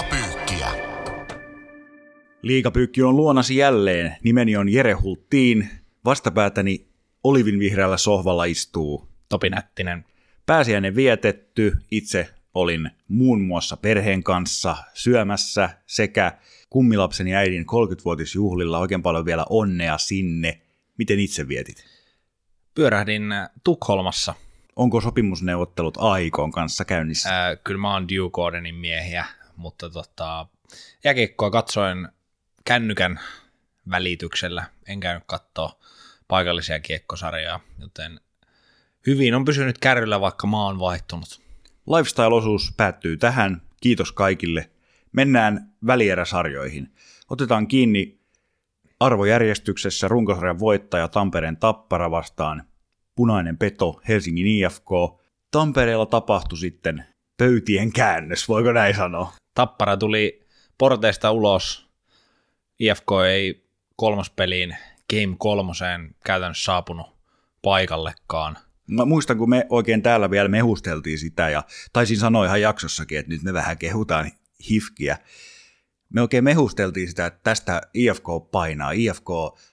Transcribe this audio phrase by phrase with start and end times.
[0.00, 0.68] Liigapyykkiä.
[2.42, 4.16] Liigapyykki on luonasi jälleen.
[4.24, 5.68] Nimeni on Jere Hulttiin.
[6.04, 6.86] Vastapäätäni
[7.24, 9.08] olivinvihreällä sohvalla istuu.
[9.28, 10.04] Topi Nättinen.
[10.46, 11.76] Pääsiäinen vietetty.
[11.90, 16.32] Itse olin muun muassa perheen kanssa syömässä sekä
[16.70, 18.78] kummilapseni äidin 30-vuotisjuhlilla.
[18.78, 20.60] Oikein paljon vielä onnea sinne.
[20.98, 21.84] Miten itse vietit?
[22.74, 23.22] Pyörähdin
[23.64, 24.34] Tukholmassa.
[24.76, 27.28] Onko sopimusneuvottelut Aikon kanssa käynnissä?
[27.44, 29.24] Ää, kyllä mä oon Duke Gardenin miehiä,
[29.60, 30.46] mutta tota,
[31.04, 32.08] jääkiekkoa katsoin
[32.64, 33.20] kännykän
[33.90, 34.64] välityksellä.
[34.88, 35.78] En käynyt katsoa
[36.28, 38.20] paikallisia kiekkosarjoja, joten
[39.06, 41.40] hyvin on pysynyt kärryllä, vaikka maa on vaihtunut.
[41.86, 43.62] Lifestyle-osuus päättyy tähän.
[43.80, 44.70] Kiitos kaikille.
[45.12, 46.94] Mennään välieräsarjoihin.
[47.30, 48.20] Otetaan kiinni
[49.00, 52.62] arvojärjestyksessä runkosarjan voittaja Tampereen Tappara vastaan
[53.16, 54.90] punainen peto Helsingin IFK.
[55.50, 57.04] Tampereella tapahtui sitten
[57.36, 59.32] pöytien käännös, voiko näin sanoa?
[59.54, 60.46] Tappara tuli
[60.78, 61.90] porteista ulos.
[62.78, 64.76] IFK ei kolmospeliin
[65.10, 67.06] Game kolmoseen käytännössä saapunut
[67.62, 68.58] paikallekaan.
[68.86, 71.62] Mä muistan, kun me oikein täällä vielä mehusteltiin sitä ja
[71.92, 74.30] taisin sanoa ihan jaksossakin, että nyt me vähän kehutaan
[74.70, 75.18] hifkiä.
[76.14, 79.28] Me oikein mehusteltiin sitä, että tästä IFK painaa, IFK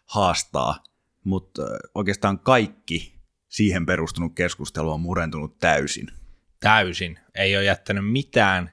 [0.05, 0.83] haastaa,
[1.23, 1.61] mutta
[1.95, 6.07] oikeastaan kaikki siihen perustunut keskustelu on murentunut täysin.
[6.59, 7.19] Täysin.
[7.35, 8.71] Ei ole jättänyt mitään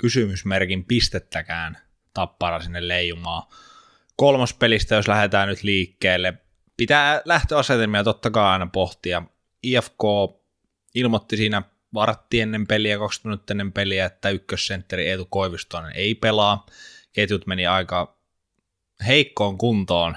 [0.00, 1.78] kysymysmerkin pistettäkään
[2.14, 3.42] tappara sinne leijumaan.
[4.16, 6.34] Kolmospelistä, jos lähdetään nyt liikkeelle,
[6.76, 9.22] pitää lähtöasetelmia totta kai aina pohtia.
[9.62, 10.02] IFK
[10.94, 11.62] ilmoitti siinä
[11.94, 16.66] vartti ennen peliä, 20 minuuttia ennen peliä, että ykkössentteri Eetu Koivistoinen ei pelaa.
[17.12, 18.18] Ketjut meni aika
[19.06, 20.16] heikkoon kuntoon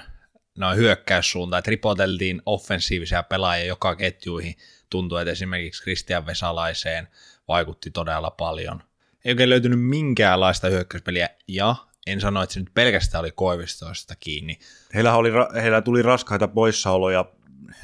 [0.58, 4.56] noin hyökkäyssuuntaan, että ripoteltiin offensiivisia pelaajia joka ketjuihin.
[4.90, 7.08] Tuntuu, että esimerkiksi Kristian Vesalaiseen
[7.48, 8.82] vaikutti todella paljon.
[9.24, 11.76] Ei oikein löytynyt minkäänlaista hyökkäyspeliä, ja
[12.06, 14.58] en sano, että se nyt pelkästään oli Koivistoista kiinni.
[14.94, 15.30] Heillä, oli,
[15.62, 17.24] heillä tuli raskaita poissaoloja,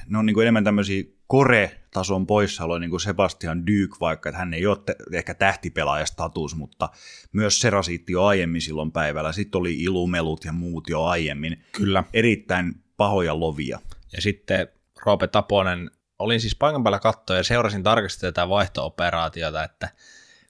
[0.06, 4.55] ne on niin kuin enemmän tämmöisiä kore-tason poissaoloja, niin kuin Sebastian Dyk, vaikka että hän
[4.55, 6.89] ei ole te- ehkä tähtipelaajastatus, mutta
[7.33, 9.33] myös se rasitti jo aiemmin silloin päivällä.
[9.33, 11.65] Sitten oli ilumelut ja muut jo aiemmin.
[11.72, 12.05] Kyllä.
[12.12, 13.78] Erittäin pahoja lovia.
[14.12, 14.69] Ja sitten
[15.07, 19.89] Roope Taponen, olin siis paikan päällä katsoa ja seurasin tarkasti tätä vaihto-operaatiota, että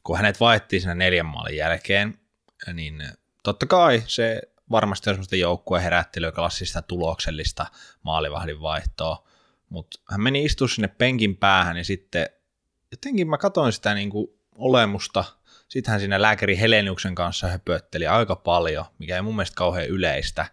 [0.04, 2.18] kun hänet vaihtui siinä neljän maalin jälkeen,
[2.72, 3.02] niin
[3.42, 7.66] totta kai se varmasti on semmoista joukkueen herättelyä, klassista tuloksellista
[8.02, 9.26] maalivahdin vaihtoa,
[9.68, 12.26] mutta hän meni istua sinne penkin päähän ja sitten
[12.90, 15.24] jotenkin mä katsoin sitä niin kuin olemusta,
[15.68, 20.46] sitten hän siinä lääkäri Heleniuksen kanssa höpötteli aika paljon, mikä ei mun mielestä kauhean yleistä.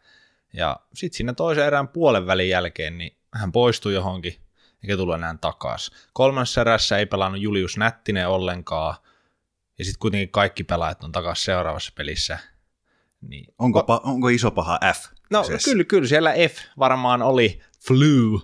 [0.54, 4.36] Ja sitten siinä toisen erään puolen välin jälkeen, niin hän poistui johonkin,
[4.84, 5.98] eikä tullut enää takaisin.
[6.14, 8.96] Kolmannessa erässä ei pelannut Julius Nättinen ollenkaan,
[9.78, 12.40] ja sitten kuitenkin kaikki pelaajat on takaisin seuraavassa pelissä.
[13.22, 13.46] Niin.
[13.60, 15.06] Onko, pa- onko iso paha F?
[15.30, 15.72] No kyseessä?
[15.72, 18.42] kyllä, kyllä siellä F varmaan oli flu,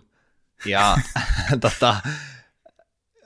[0.66, 0.98] ja
[1.62, 1.96] tota,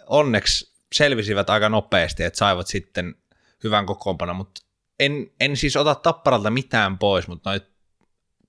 [0.06, 3.16] onneksi selvisivät aika nopeasti, että saivat sitten
[3.64, 4.62] hyvän kokoonpano, mutta
[5.00, 7.64] en, en siis ota tapparalta mitään pois, mutta noit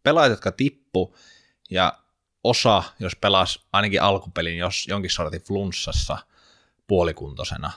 [0.03, 1.17] pelaajat, jotka tippu
[1.71, 1.99] ja
[2.45, 6.19] osa, jos pelas ainakin alkupelin jos jonkin sortin flunssassa
[6.87, 7.71] puolikuntoisena,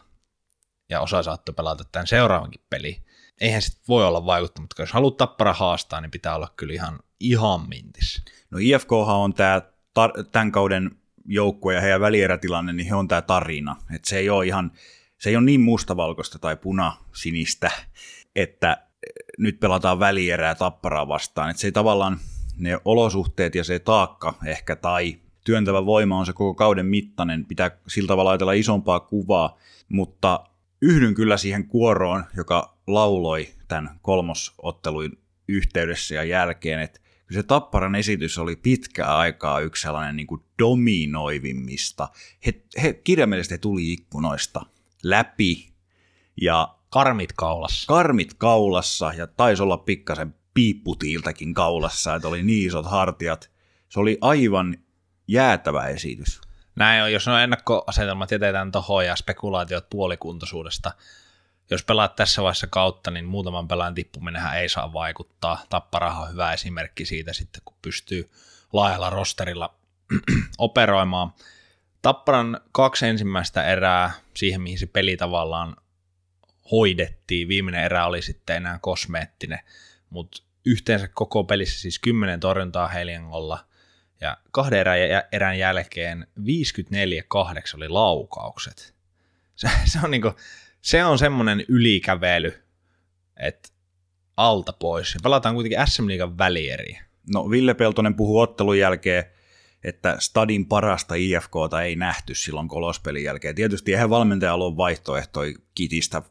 [0.91, 2.97] ja osa saattoi pelata tämän seuraavankin peli.
[3.41, 7.69] Eihän sitten voi olla vaikuttamatta, jos haluat tappara haastaa, niin pitää olla kyllä ihan, ihan
[7.69, 8.24] mintis.
[8.52, 9.62] No IFK on tämä
[10.00, 10.91] tar- tämän kauden
[11.25, 13.75] joukkue ja heidän välierätilanne, niin he on tämä tarina.
[13.96, 14.72] Et se ei ole ihan,
[15.18, 17.72] se ei ole niin mustavalkoista tai punasinistä,
[18.35, 18.88] että
[19.38, 21.50] nyt pelataan välierää tapparaa vastaan.
[21.50, 22.19] Et se ei tavallaan,
[22.58, 27.72] ne olosuhteet ja se taakka ehkä tai työntävä voima on se koko kauden mittainen, pitää
[27.88, 29.58] sillä tavalla ajatella isompaa kuvaa,
[29.90, 30.44] mutta
[30.81, 35.17] yhdyn kyllä siihen kuoroon, joka lauloi tämän kolmosottelun
[35.47, 36.99] yhteydessä ja jälkeen, että
[37.31, 42.09] se Tapparan esitys oli pitkää aikaa yksi sellainen niin kuin dominoivimmista.
[42.45, 44.61] He, he kirjaimellisesti tuli ikkunoista
[45.03, 45.73] läpi
[46.41, 47.87] ja karmit kaulassa.
[47.87, 53.51] Karmit kaulassa ja taisi olla pikkasen piipputiiltäkin kaulassa, että oli niin isot hartiat.
[53.89, 54.77] Se oli aivan
[55.27, 56.41] jäätävä esitys.
[56.76, 60.91] Näin on, jos on ennakkoasetelmat jätetään tuohon ja spekulaatiot puolikuntoisuudesta.
[61.72, 65.66] Jos pelaat tässä vaiheessa kautta, niin muutaman pelaajan tippuminenhän ei saa vaikuttaa.
[65.70, 68.32] Tapparaha on hyvä esimerkki siitä sitten, kun pystyy
[68.73, 69.76] laajalla rosterilla
[70.58, 71.34] operoimaan.
[72.02, 75.76] Tapparan kaksi ensimmäistä erää siihen, mihin se peli tavallaan
[76.72, 77.47] hoidettiin.
[77.47, 79.59] Viimeinen erä oli sitten enää kosmeettinen,
[80.09, 83.66] mutta yhteensä koko pelissä siis 10 torjuntaa Heliangolla
[84.22, 84.97] ja kahden erän,
[85.32, 86.44] erän jälkeen 54-8
[87.76, 88.96] oli laukaukset.
[89.56, 90.32] Se, se on, niinku,
[90.82, 92.62] se on semmoinen ylikävely
[93.41, 93.70] että
[94.38, 95.18] alta pois.
[95.23, 97.03] Pelataan kuitenkin SM Liigan välieriä.
[97.34, 99.23] No Ville Peltonen puhuu ottelun jälkeen,
[99.84, 103.56] että stadin parasta IFKta ei nähty silloin kolospelin jälkeen.
[103.56, 106.22] Tietysti eihän valmentajalla ole vaihtoehtoja kitistä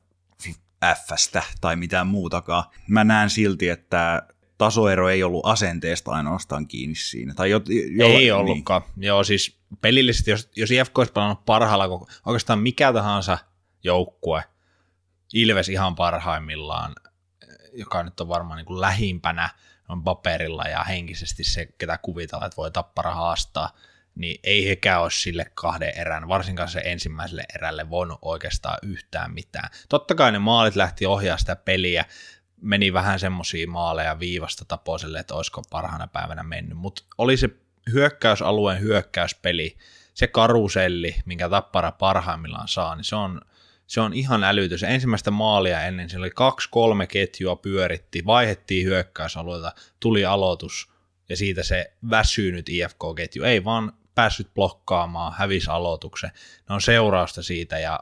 [1.06, 2.64] Fstä tai mitään muutakaan.
[2.88, 4.22] Mä näen silti, että
[4.60, 7.34] tasoero ei ollut asenteesta ainoastaan kiinni siinä.
[7.34, 7.60] Tai jo,
[7.96, 8.34] jo, ei niin.
[8.34, 8.82] ollutkaan.
[8.96, 13.38] Joo, siis pelillisesti, jos, jos IFK olisi pelannut parhaalla, oikeastaan mikä tahansa
[13.84, 14.44] joukkue,
[15.34, 16.94] Ilves ihan parhaimmillaan,
[17.72, 19.48] joka nyt on varmaan niin kuin lähimpänä
[19.88, 23.70] on paperilla ja henkisesti se, ketä kuvitellaan, että voi tappara haastaa,
[24.14, 29.70] niin ei hekään olisi sille kahden erän, varsinkaan se ensimmäiselle erälle voinut oikeastaan yhtään mitään.
[29.88, 32.04] Totta kai ne maalit lähti ohjaa sitä peliä,
[32.60, 37.50] meni vähän semmoisia maaleja viivasta tapoiselle, että olisiko parhaana päivänä mennyt, mutta oli se
[37.92, 39.76] hyökkäysalueen hyökkäyspeli,
[40.14, 43.40] se karuselli, minkä Tappara parhaimmillaan saa, niin se on,
[43.86, 44.82] se on ihan älytys.
[44.82, 50.92] Ensimmäistä maalia ennen, siellä oli kaksi-kolme ketjua pyöritti, vaihettiin hyökkäysalueelta, tuli aloitus,
[51.28, 56.30] ja siitä se väsynyt IFK-ketju ei vaan päässyt blokkaamaan, hävisi aloituksen.
[56.68, 58.00] Ne on seurausta siitä, ja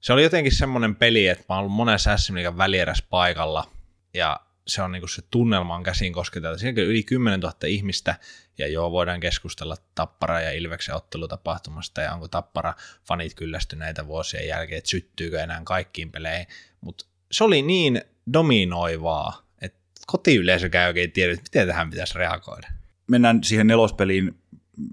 [0.00, 3.70] se oli jotenkin semmoinen peli, että mä oon ollut monessa SM Liigan välierässä paikalla,
[4.14, 6.58] ja se on niinku se tunnelma on käsin kosketeltu.
[6.58, 8.14] Siinä yli 10 000 ihmistä,
[8.58, 14.78] ja joo, voidaan keskustella Tappara ja Ilveksen ottelutapahtumasta, ja onko Tappara fanit kyllästyneitä vuosien jälkeen,
[14.78, 16.46] että syttyykö enää kaikkiin peleihin,
[16.80, 18.00] mutta se oli niin
[18.32, 22.68] dominoivaa, että kotiyleisökään oikein tiedä, miten tähän pitäisi reagoida.
[23.06, 24.38] Mennään siihen nelospeliin,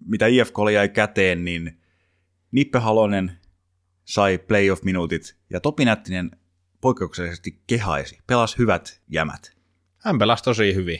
[0.06, 1.82] mitä IFK jäi käteen, niin
[2.52, 3.40] Nippe Halonen
[4.06, 6.32] sai playoff-minuutit, ja Topi Nättinen
[6.82, 9.56] poikkeuksellisesti kehaisi, pelasi hyvät jämät.
[9.98, 11.00] Hän pelasi tosi hyvin.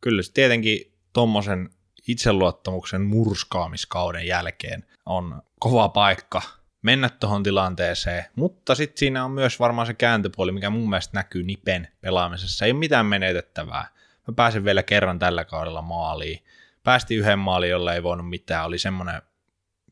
[0.00, 1.70] Kyllä se tietenkin tuommoisen
[2.08, 6.42] itseluottamuksen murskaamiskauden jälkeen on kova paikka
[6.82, 11.42] mennä tuohon tilanteeseen, mutta sitten siinä on myös varmaan se kääntöpuoli, mikä mun mielestä näkyy
[11.42, 12.64] Nipen pelaamisessa.
[12.64, 13.88] Ei ole mitään menetettävää.
[14.28, 16.44] Mä pääsen vielä kerran tällä kaudella maaliin.
[16.82, 18.66] Päästi yhden maaliin, jolla ei voinut mitään.
[18.66, 19.22] Oli semmoinen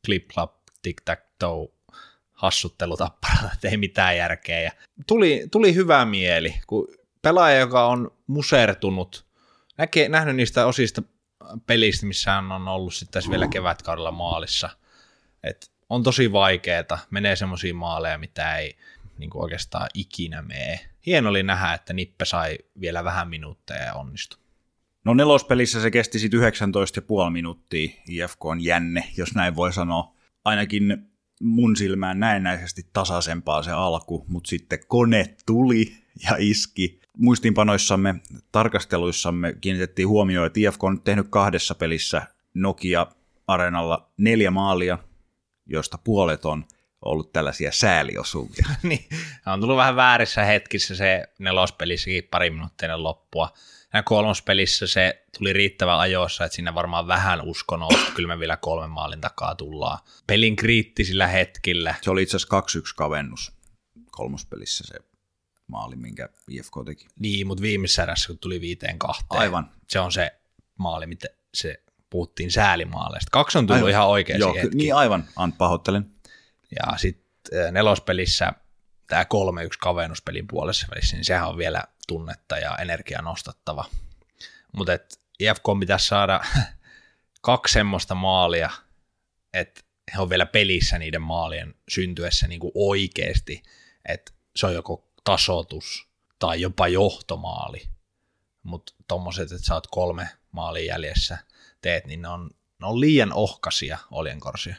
[0.07, 1.73] clip-clap, tic-tac-toe
[2.41, 4.61] hassuttelu tapparalla, että ei mitään järkeä.
[4.61, 4.71] Ja
[5.07, 6.89] tuli, tuli hyvä mieli, kun
[7.23, 9.27] pelaaja, joka on musertunut,
[9.79, 11.03] näkee, nähnyt niistä osista
[11.67, 14.71] pelistä, missä hän on ollut sitten vielä kevätkaudella maalissa.
[15.45, 18.77] Et on tosi vaikeeta, menee semmoisia maaleja, mitä ei
[19.19, 20.81] niin kuin oikeastaan ikinä mene.
[21.07, 24.41] Hieno oli nähdä, että Nippe sai vielä vähän minuutteja ja onnistui.
[25.05, 26.47] No nelospelissä se kesti sitten 19,5
[27.31, 30.15] minuuttia, IFK on jänne, jos näin voi sanoa.
[30.45, 31.10] Ainakin
[31.41, 35.95] mun silmään näennäisesti tasaisempaa se alku, mutta sitten kone tuli
[36.25, 37.01] ja iski.
[37.17, 38.15] Muistiinpanoissamme,
[38.53, 42.23] tarkasteluissamme kiinnitettiin huomioon, että IFK on tehnyt kahdessa pelissä
[42.55, 44.99] Nokia-areenalla neljä maalia,
[45.67, 46.65] joista puolet on
[47.03, 48.67] ollut tällaisia sääliosuvia.
[48.83, 49.05] niin,
[49.47, 53.53] on tullut vähän väärissä hetkissä se nelospelissäkin pari minuuttia loppua.
[53.95, 58.41] Ja kolmospelissä se tuli riittävän ajoissa, että siinä varmaan vähän uskon ollut, että kyllä me
[58.41, 59.99] vielä kolmen maalin takaa tullaan.
[60.27, 61.95] Pelin kriittisillä hetkillä.
[62.03, 63.53] Se oli itse asiassa 2-1 kavennus
[64.11, 64.95] kolmospelissä se
[65.67, 67.07] maali, minkä IFK teki.
[67.19, 69.41] Niin, mutta viimeisessä erässä, kun tuli viiteen kahteen.
[69.41, 69.71] Aivan.
[69.89, 70.33] Se on se
[70.79, 73.29] maali, mitä se puhuttiin säälimaaleista.
[73.33, 73.91] Kaksi on tullut aivan.
[73.91, 74.77] ihan oikein Joo, hetki.
[74.77, 76.11] Niin aivan, Ant, pahoittelen.
[76.71, 78.53] Ja sitten nelospelissä
[79.11, 79.27] tämä 3-1
[79.81, 83.85] kavennuspelin puolessa välissä, niin sehän on vielä tunnetta ja energiaa nostattava.
[84.77, 84.93] Mutta
[85.41, 86.41] IFK pitäisi saada
[87.41, 88.71] kaksi semmoista maalia,
[89.53, 89.81] että
[90.15, 93.63] he on vielä pelissä niiden maalien syntyessä niin kuin oikeasti,
[94.09, 97.89] että se on joko tasotus tai jopa johtomaali.
[98.63, 101.39] Mutta tuommoiset, että sä oot kolme maalia jäljessä
[101.81, 102.51] teet, niin ne on,
[102.81, 104.77] ne on liian ohkasia oljenkorsia.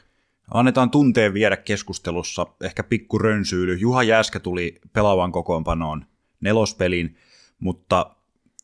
[0.53, 3.75] Annetaan tunteen viedä keskustelussa, ehkä pikku rönsyily.
[3.75, 6.05] Juha Jääskä tuli pelaavan kokoonpanoon
[6.41, 7.17] nelospeliin,
[7.59, 8.15] mutta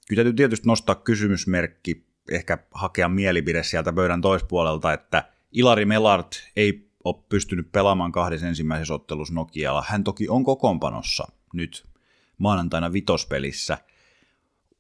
[0.08, 6.90] kyllä täytyy tietysti nostaa kysymysmerkki, ehkä hakea mielipide sieltä pöydän toispuolelta, että Ilari Melart ei
[7.04, 9.84] ole pystynyt pelaamaan kahdessa ensimmäisessä ottelussa Nokialla.
[9.88, 11.86] Hän toki on kokoonpanossa nyt
[12.38, 13.78] maanantaina vitospelissä.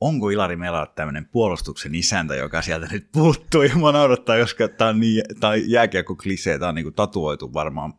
[0.01, 3.61] Onko Ilari Melart tämmöinen puolustuksen isäntä, joka sieltä nyt puuttuu?
[3.61, 7.93] Ja mä naurattaa, jos tämä on niin, tai jääkiekko klisee, tämä on niin tatuoitu varmaan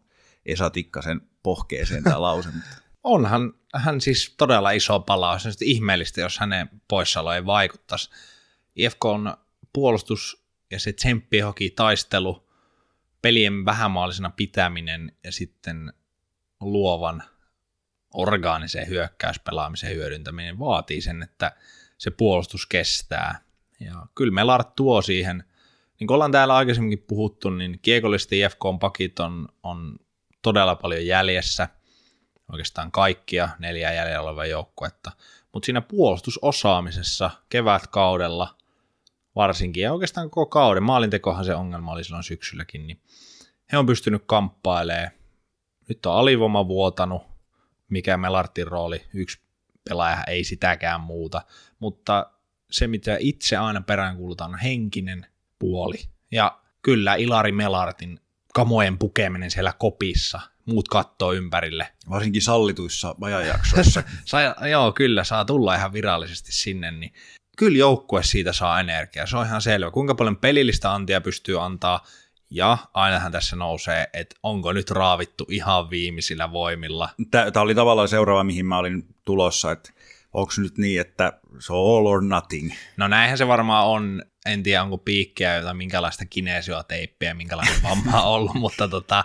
[0.47, 2.49] Esa Tikkasen pohkeeseen tämä lause.
[3.05, 8.11] Onhan hän siis todella iso pala, olisi ihmeellistä, jos hänen poissaolo ei vaikuttaisi.
[8.77, 9.37] IFK on
[9.73, 12.49] puolustus ja se tsemppihoki taistelu,
[13.23, 15.93] pelien vähämaallisena pitäminen ja sitten
[16.61, 17.23] luovan
[18.15, 21.53] orgaanisen hyökkäyspelaamisen hyödyntäminen vaatii sen, että
[21.99, 23.41] se puolustus kestää.
[23.81, 25.45] Ja kyllä me Lart tuo siihen,
[26.01, 29.99] niin kuin ollaan täällä aikaisemminkin puhuttu, niin kiekollisesti IFK-pakit on, on
[30.43, 31.69] todella paljon jäljessä–
[32.53, 35.13] oikeastaan kaikkia neljä jäljellä olevaa joukkuetta.
[35.53, 38.57] Mutta siinä puolustusosaamisessa kevätkaudella
[39.37, 43.01] varsinkin, ja oikeastaan koko kauden, maalintekohan se ongelma oli silloin syksylläkin, niin
[43.73, 45.11] he on pystynyt kamppailemaan.
[45.89, 47.23] Nyt on alivoima vuotanut,
[47.89, 49.41] mikä Melartin rooli, yksi
[49.89, 51.43] pelaaja ei sitäkään muuta,
[51.79, 52.31] mutta
[52.71, 55.27] se, mitä itse aina peräänkuulutan, on henkinen
[55.59, 55.99] puoli.
[56.33, 58.21] Ja kyllä Ilari Melartin
[58.55, 61.89] kamojen pukeminen siellä kopissa, muut kattoo ympärille.
[62.11, 64.03] Varsinkin sallituissa ajanjaksoissa.
[64.25, 67.13] saa, joo, kyllä, saa tulla ihan virallisesti sinne, niin
[67.57, 69.91] kyllä joukkue siitä saa energiaa, se on ihan selvä.
[69.91, 72.07] Kuinka paljon pelillistä antia pystyy antaa,
[72.51, 77.09] ja ainahan tässä nousee, että onko nyt raavittu ihan viimeisillä voimilla.
[77.31, 79.91] Tämä oli tavallaan seuraava, mihin mä olin tulossa, että
[80.33, 82.73] onko nyt niin, että se on all or nothing?
[82.97, 84.23] No näinhän se varmaan on.
[84.47, 89.25] En tiedä, onko piikkiä tai minkälaista kinesioteippiä, minkälainen vamma on ollut, mutta tota,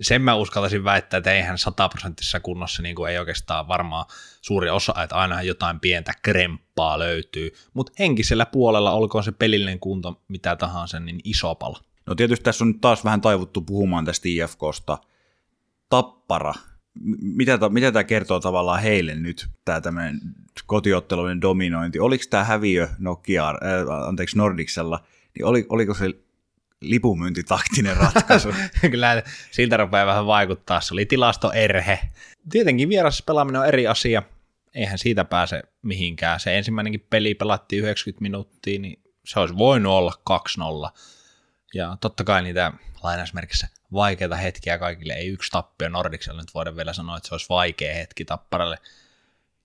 [0.00, 4.06] sen mä uskaltaisin väittää, että eihän sataprosenttisessa kunnossa niin kuin ei oikeastaan varmaan
[4.42, 10.22] suuri osa, että aina jotain pientä kremppaa löytyy, mutta henkisellä puolella, olkoon se pelillinen kunto
[10.28, 11.80] mitä tahansa, niin iso pala.
[12.06, 14.98] No tietysti tässä on nyt taas vähän taivuttu puhumaan tästä IFKsta.
[15.88, 16.54] Tappara,
[17.22, 20.20] mitä, mitä tämä kertoo tavallaan heille nyt, tämä tämmöinen
[20.66, 22.00] kotiotteluiden dominointi?
[22.00, 25.04] Oliko tämä häviö Nokia, äh, anteeksi Nordicsella,
[25.34, 26.10] niin oli, oliko se
[26.80, 28.48] lipunmyyntitaktinen ratkaisu.
[28.90, 30.80] Kyllä siltä rupeaa vähän vaikuttaa.
[30.80, 31.98] Se oli tilastoerhe.
[32.50, 34.22] Tietenkin vierassa pelaaminen on eri asia.
[34.74, 36.40] Eihän siitä pääse mihinkään.
[36.40, 40.12] Se ensimmäinenkin peli pelattiin 90 minuuttia, niin se olisi voinut olla
[40.88, 41.00] 2-0.
[41.74, 42.72] Ja totta kai niitä
[43.02, 45.12] lainausmerkissä vaikeita hetkiä kaikille.
[45.12, 48.78] Ei yksi tappio Nordicsella nyt voida vielä sanoa, että se olisi vaikea hetki Tapparalle.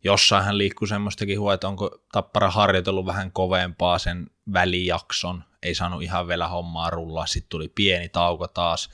[0.03, 6.27] Jossain liikkuu semmoistakin huo, että onko Tappara harjoitellut vähän kovempaa sen välijakson, ei saanut ihan
[6.27, 8.89] vielä hommaa rullaa, sitten tuli pieni tauko taas,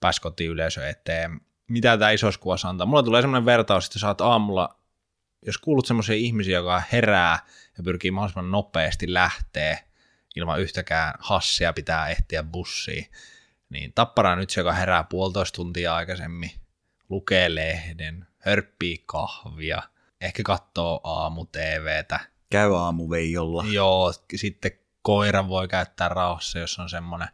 [0.00, 1.40] pääsi yleisö eteen.
[1.68, 2.86] Mitä tämä isossa kuvassa antaa?
[2.86, 4.78] Mulla tulee semmoinen vertaus, että sä oot aamulla,
[5.46, 7.38] jos kuulut semmoisia ihmisiä, joka herää
[7.78, 9.78] ja pyrkii mahdollisimman nopeasti lähteä
[10.36, 13.06] ilman yhtäkään hassia pitää ehtiä bussiin,
[13.70, 16.50] niin tappara nyt se, joka herää puolitoista tuntia aikaisemmin,
[17.08, 19.82] lukee lehden, hörppii kahvia,
[20.20, 22.20] ehkä katsoo aamu-TVtä.
[22.50, 23.64] Käy aamu-veijolla.
[23.70, 24.72] Joo, sitten
[25.02, 27.28] koira voi käyttää rauhassa, jos on semmoinen.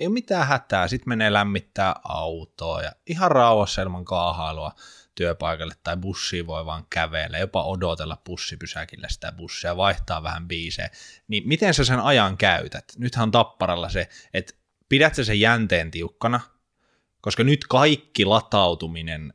[0.00, 4.72] Ei ole mitään hätää, sitten menee lämmittää autoa ja ihan rauhassa ilman kaahailua
[5.18, 10.90] työpaikalle tai bussiin voi vaan kävellä, jopa odotella bussipysäkillä sitä bussia, vaihtaa vähän biisejä.
[11.28, 12.84] Niin miten sä sen ajan käytät?
[12.98, 14.54] Nythän on tapparalla se, että
[14.88, 16.40] pidät sä sen jänteen tiukkana,
[17.20, 19.34] koska nyt kaikki latautuminen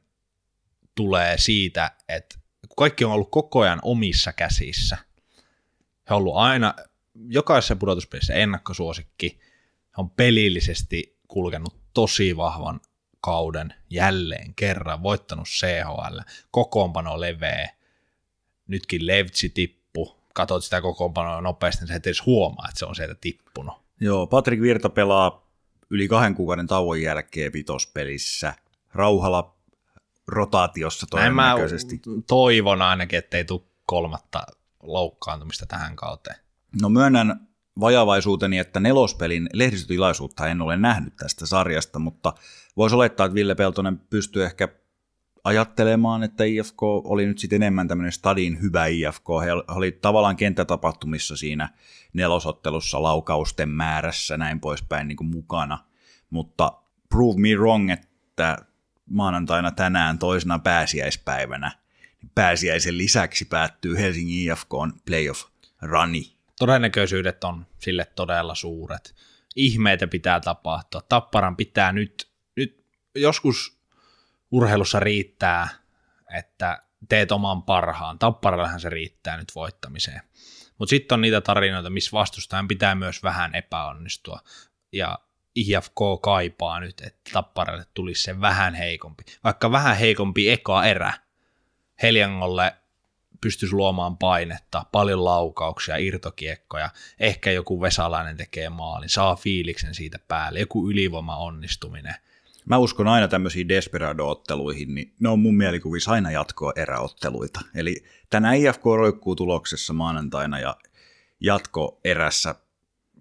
[0.95, 2.39] tulee siitä, että
[2.77, 4.97] kaikki on ollut koko ajan omissa käsissä.
[6.09, 6.73] He on ollut aina
[7.27, 9.39] jokaisessa pudotuspelissä ennakkosuosikki.
[9.87, 12.79] He on pelillisesti kulkenut tosi vahvan
[13.23, 16.19] kauden jälleen kerran, voittanut CHL,
[16.51, 17.69] kokoonpano leveä,
[18.67, 22.95] nytkin Levtsi tippu, katsot sitä kokoonpanoa nopeasti, niin sä et edes huomaa, että se on
[22.95, 23.73] sieltä tippunut.
[23.99, 25.47] Joo, Patrick Virta pelaa
[25.89, 28.53] yli kahden kuukauden tauon jälkeen vitospelissä.
[28.93, 29.55] Rauhala
[30.27, 32.01] rotaatiossa todennäköisesti.
[32.05, 34.43] Näin mä toivon ainakin, ettei tule kolmatta
[34.83, 36.37] loukkaantumista tähän kauteen.
[36.81, 37.47] No myönnän
[37.79, 42.33] vajavaisuuteni, että nelospelin lehdistötilaisuutta en ole nähnyt tästä sarjasta, mutta
[42.77, 44.67] voisi olettaa, että Ville Peltonen pystyy ehkä
[45.43, 49.27] ajattelemaan, että IFK oli nyt sitten enemmän tämmöinen stadin hyvä IFK.
[49.43, 51.69] He oli tavallaan kenttätapahtumissa siinä
[52.13, 55.79] nelosottelussa laukausten määrässä näin poispäin niin kuin mukana.
[56.29, 56.73] Mutta
[57.09, 58.57] prove me wrong, että
[59.09, 61.71] maanantaina tänään toisena pääsiäispäivänä
[62.35, 65.43] pääsiäisen lisäksi päättyy Helsingin IFK on playoff
[65.81, 69.15] runi todennäköisyydet on sille todella suuret.
[69.55, 71.01] Ihmeitä pitää tapahtua.
[71.09, 73.79] Tapparan pitää nyt, nyt joskus
[74.51, 75.67] urheilussa riittää,
[76.33, 78.19] että teet oman parhaan.
[78.19, 80.21] Tapparallahan se riittää nyt voittamiseen.
[80.77, 84.39] Mutta sitten on niitä tarinoita, missä vastustajan pitää myös vähän epäonnistua.
[84.91, 85.19] Ja
[85.55, 89.23] IFK kaipaa nyt, että Tapparalle tulisi se vähän heikompi.
[89.43, 91.13] Vaikka vähän heikompi eka erä.
[92.01, 92.75] Heljangolle
[93.43, 100.59] pystyisi luomaan painetta, paljon laukauksia, irtokiekkoja, ehkä joku Vesalainen tekee maalin, saa fiiliksen siitä päälle,
[100.59, 102.15] joku ylivoima onnistuminen.
[102.65, 107.59] Mä uskon aina tämmöisiin Desperado-otteluihin, niin ne on mun mielikuvissa aina jatkoa eräotteluita.
[107.75, 110.75] Eli tänä IFK roikkuu tuloksessa maanantaina ja
[111.39, 112.55] jatko erässä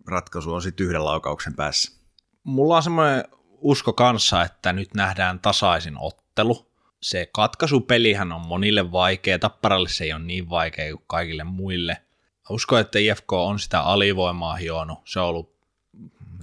[0.07, 1.93] ratkaisu on sitten yhden laukauksen päässä.
[2.45, 3.25] Mulla on semmoinen
[3.61, 6.72] usko kanssa, että nyt nähdään tasaisin ottelu,
[7.03, 11.97] se katkaisupelihän on monille vaikea, Tapparalle se ei ole niin vaikea kuin kaikille muille.
[12.51, 14.99] Uskon, että IFK on sitä alivoimaa hionut.
[15.05, 15.53] Se on ollut,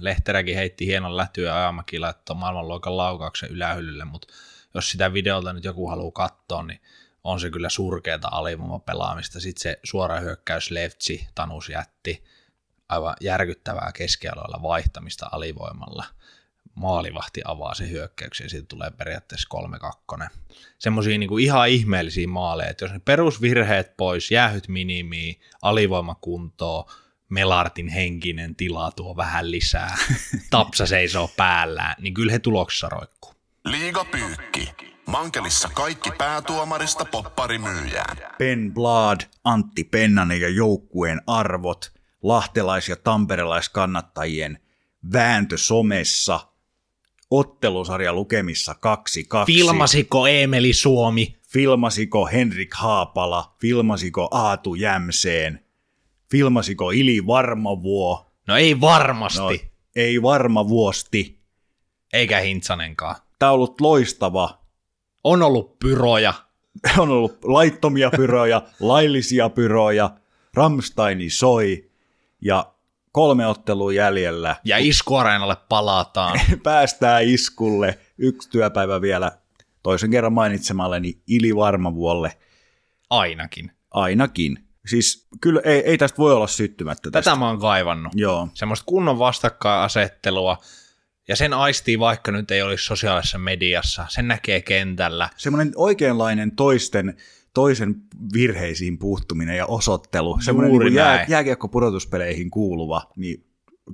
[0.00, 4.28] Lehteräkin heitti hienon lätyä ja Ajamäki laittoi maailmanluokan laukauksen ylähyllylle, mutta
[4.74, 6.80] jos sitä videolta nyt joku haluaa katsoa, niin
[7.24, 9.40] on se kyllä surkeata alivoimapelaamista.
[9.40, 12.24] Sitten se suora hyökkäys Leftsi, Tanus jätti,
[12.88, 16.04] aivan järkyttävää keskialoilla vaihtamista alivoimalla.
[16.74, 19.48] Maalivahti avaa se hyökkäyksen ja siitä tulee periaatteessa
[20.16, 20.28] 3-2.
[20.78, 26.84] Semmoisia niin ihan ihmeellisiä maaleja, että jos ne perusvirheet pois, jäähyt minimiin, alivoimakuntoon,
[27.28, 29.96] Melartin henkinen tila tuo vähän lisää,
[30.50, 33.34] Tapsa seisoo päällään, niin kyllä he tuloksessa roikkuu.
[33.64, 34.72] Liiga pyykki.
[35.06, 38.16] Mankelissa kaikki päätuomarista popparimyyjään.
[38.38, 44.58] Ben Blad, Antti Pennanen ja joukkueen arvot, lahtelais- ja tamperelaiskannattajien
[45.12, 46.40] vääntö somessa,
[47.30, 48.76] ottelusarja lukemissa 2-2.
[49.46, 51.36] Filmasiko Emeli Suomi?
[51.48, 55.64] Filmasiko Henrik Haapala, filmasiko Aatu Jämseen,
[56.30, 61.40] filmasiko Ili Varmavuo, No ei varmasti, no, ei varma vuosti.
[62.12, 63.16] eikä Hintsanenkaan.
[63.38, 64.60] Tämä on ollut loistava.
[65.24, 66.34] On ollut pyroja,
[66.98, 70.10] On ollut laittomia pyroja, laillisia pyroja,
[70.54, 71.90] Ramsteini soi
[72.40, 72.72] ja
[73.12, 74.56] kolme ottelua jäljellä.
[74.64, 76.40] ja iskuareenalle palataan.
[76.62, 77.98] Päästään iskulle.
[78.18, 79.32] Yksi työpäivä vielä
[79.82, 82.32] toisen kerran mainitsemalleni Ili Varmavuolle
[83.10, 83.72] Ainakin.
[83.90, 84.64] ainakin.
[84.86, 87.30] Siis kyllä ei, ei tästä voi olla syttymättä tästä.
[87.30, 88.12] Tätä mä oon kaivannut.
[88.16, 88.48] Joo.
[88.54, 90.58] Semmoista kunnon vastakkainasettelua,
[91.28, 95.28] ja sen aistii vaikka nyt ei olisi sosiaalisessa mediassa, sen näkee kentällä.
[95.36, 97.16] Semmoinen oikeanlainen toisten,
[97.54, 97.94] toisen
[98.32, 100.38] virheisiin puuttuminen ja osoittelu.
[100.40, 103.44] Semmoinen niin jää, jääkiekko-pudotuspeleihin kuuluva, niin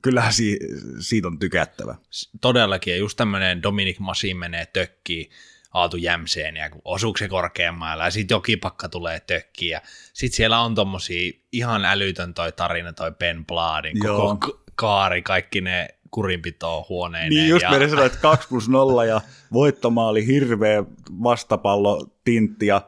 [0.03, 0.59] kyllähän si,
[1.01, 1.95] siitä on tykättävä.
[2.41, 5.31] Todellakin, ja just tämmöinen Dominic Masin menee tökkiin
[5.73, 9.81] Aatu Jämseen, ja osuuko se korkeammailla, ja sitten jokipakka tulee tökkiin, ja
[10.13, 14.39] sitten siellä on tommosia ihan älytön toi tarina, toi Ben Bladin, koko Joo.
[14.75, 17.31] kaari, kaikki ne kurinpitoa huoneineen.
[17.31, 17.71] Niin just ja...
[17.71, 19.21] meidän sanoa, että 2 plus 0 ja
[19.53, 20.85] voittomaali hirveä
[21.23, 22.83] vastapallo tintti ja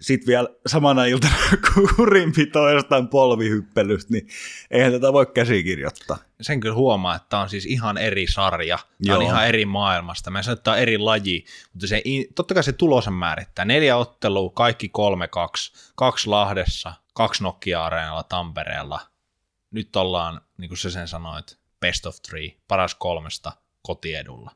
[0.00, 1.34] sitten vielä samana iltana
[1.96, 4.28] kurinpito jostain polvihyppelystä, niin
[4.70, 6.18] eihän tätä voi käsikirjoittaa.
[6.40, 10.30] sen kyllä huomaa, että tämä on siis ihan eri sarja, tämä on ihan eri maailmasta.
[10.30, 12.02] Mä sanon, että tämä on eri laji, mutta se,
[12.34, 13.64] totta kai se tulosen määrittää.
[13.64, 19.00] Neljä ottelua, kaikki 3-2, kaksi Lahdessa, kaksi Nokia-areenalla Tampereella.
[19.70, 24.50] Nyt ollaan, niin kuin sä sen sanoit, best of three, paras kolmesta kotiedulla.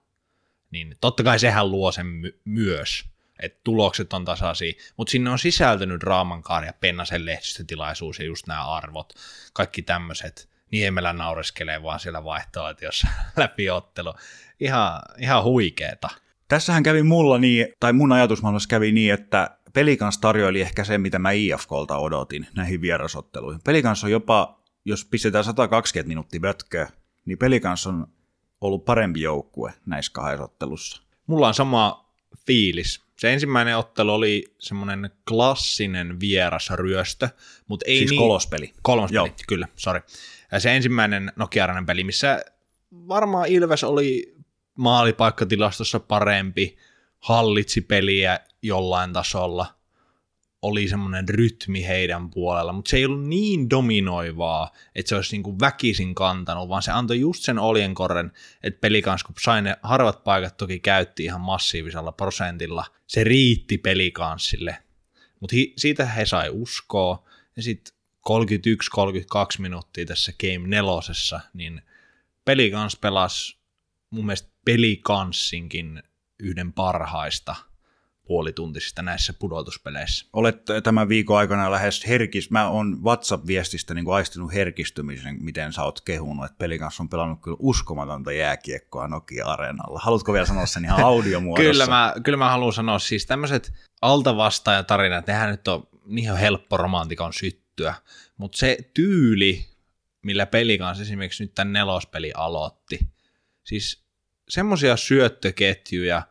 [0.70, 3.04] Niin totta kai sehän luo sen my- myös,
[3.40, 8.66] että tulokset on tasaisia, mutta sinne on sisältynyt Raamankaari ja Pennasen lehdistötilaisuus ja just nämä
[8.66, 9.12] arvot,
[9.52, 10.48] kaikki tämmöiset.
[10.70, 14.14] Niemelä naureskelee vaan siellä vaihtoehtoissa läpi ottelu.
[14.60, 16.08] Ihan, ihan huikeeta.
[16.48, 21.18] Tässähän kävi mulla niin, tai mun ajatusmaailmassa kävi niin, että Pelikans tarjoili ehkä sen, mitä
[21.18, 23.60] mä IFKlta odotin näihin vierasotteluihin.
[23.64, 26.88] Pelikans on jopa, jos pistetään 120 minuuttia bötköä,
[27.24, 28.06] niin Pelikans on
[28.60, 31.02] ollut parempi joukkue näissä kahdessa ottelussa.
[31.26, 32.10] Mulla on sama
[32.46, 33.04] fiilis.
[33.18, 37.28] Se ensimmäinen ottelu oli semmoinen klassinen vierasryöstö,
[37.68, 38.18] mutta ei Siis niin...
[38.18, 38.72] kolospeli.
[38.82, 39.26] Kolmas Joo.
[39.26, 40.00] peli, kyllä, sorry.
[40.52, 42.44] Ja se ensimmäinen Nokia peli, missä
[42.92, 44.34] varmaan Ilves oli
[44.78, 46.76] maalipaikkatilastossa parempi,
[47.18, 49.66] hallitsi peliä jollain tasolla,
[50.64, 55.60] oli semmoinen rytmi heidän puolella, mutta se ei ollut niin dominoivaa, että se olisi niinku
[55.60, 60.56] väkisin kantanut, vaan se antoi just sen oljenkorren, että pelikans, kun sai ne harvat paikat
[60.56, 64.76] toki käytti ihan massiivisella prosentilla, se riitti pelikanssille.
[65.40, 67.94] Mutta siitä he sai uskoa, ja sitten
[68.28, 68.32] 31-32
[69.58, 71.82] minuuttia tässä Game nelosessa, niin
[72.44, 73.56] pelikans pelasi
[74.10, 76.02] mun mielestä pelikanssinkin
[76.38, 77.56] yhden parhaista
[78.24, 80.26] puolituntisista näissä pudotuspeleissä.
[80.32, 86.00] Olet tämän viikon aikana lähes herkis, mä oon WhatsApp-viestistä niin aistinut herkistymisen, miten sä oot
[86.00, 90.00] kehunut, että Pelikans on pelannut kyllä uskomatonta jääkiekkoa Nokia-areenalla.
[90.02, 91.70] Haluatko vielä sanoa sen ihan audiomuodossa?
[91.72, 97.32] Kyllä mä, kyllä mä haluan sanoa, siis tämmöiset altavastaajatarinat, nehän nyt on niin helppo romantikon
[97.32, 97.94] syttyä,
[98.36, 99.66] mutta se tyyli,
[100.22, 103.00] millä peli kanssa esimerkiksi nyt tämän nelospeli aloitti,
[103.64, 104.04] siis
[104.48, 106.22] semmoisia syöttöketjuja,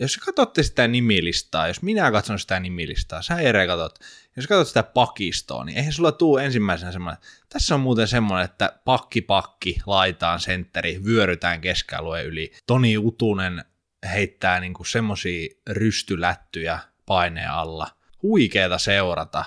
[0.00, 3.98] jos katsotte sitä nimilistaa, jos minä katson sitä nimilistaa, sä Ere katsot,
[4.36, 8.78] jos katsot sitä pakistoa, niin eihän sulla tuu ensimmäisenä semmoinen, tässä on muuten semmoinen, että
[8.84, 12.52] pakki pakki, laitaan sentteri, vyörytään keskialueen yli.
[12.66, 13.64] Toni Utunen
[14.12, 17.88] heittää niinku semmosia rystylättyjä paineen alla.
[18.22, 19.44] Huikeeta seurata.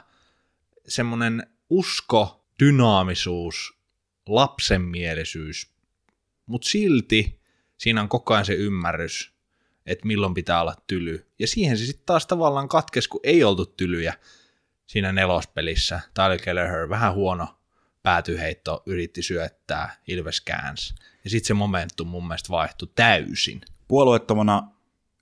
[0.88, 3.78] Semmoinen usko, dynaamisuus,
[4.28, 5.72] lapsenmielisyys,
[6.46, 7.42] mutta silti
[7.78, 9.35] siinä on koko ajan se ymmärrys,
[9.86, 11.26] että milloin pitää olla tyly.
[11.40, 14.14] Ja siihen se sitten taas tavallaan katkesi, kun ei oltu tylyjä
[14.88, 16.00] siinä nelospelissä.
[16.14, 17.48] Tyler Kelleher, vähän huono
[18.04, 20.96] päätyheitto, yritti syöttää, Ilves käänsi.
[21.24, 23.62] Ja sitten se momentum mun mielestä vaihtui täysin.
[23.88, 24.72] Puolueettomana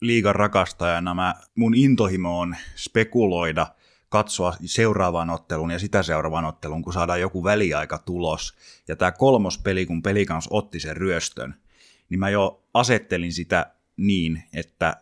[0.01, 3.67] liigan rakastajana mä, mun intohimo on spekuloida,
[4.09, 8.53] katsoa seuraavaan otteluun ja sitä seuraavaan otteluun, kun saadaan joku väliaikatulos.
[8.87, 11.55] Ja tämä kolmos peli, kun pelikans otti sen ryöstön,
[12.09, 14.97] niin mä jo asettelin sitä niin, että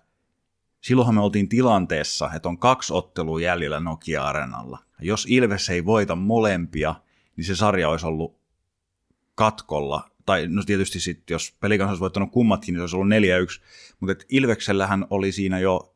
[0.81, 4.79] silloinhan me oltiin tilanteessa, että on kaksi ottelua jäljellä Nokia-arenalla.
[5.01, 6.95] Jos Ilves ei voita molempia,
[7.37, 8.39] niin se sarja olisi ollut
[9.35, 10.11] katkolla.
[10.25, 13.95] Tai no tietysti sitten, jos pelikans olisi voittanut kummatkin, niin se olisi ollut 4-1.
[13.99, 15.95] Mutta Ilveksellähän oli siinä jo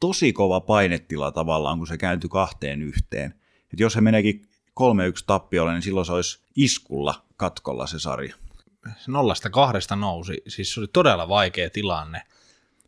[0.00, 3.34] tosi kova painetila tavallaan, kun se kääntyi kahteen yhteen.
[3.72, 4.48] Et jos se meneekin
[4.80, 8.34] 3-1 tappiolle, niin silloin se olisi iskulla katkolla se sarja.
[9.06, 12.22] Nollasta kahdesta nousi, siis se oli todella vaikea tilanne.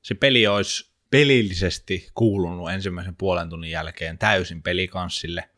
[0.02, 5.50] Se peli olisi pelillisesti kuulunut ensimmäisen puolen tunnin jälkeen täysin pelikanssille.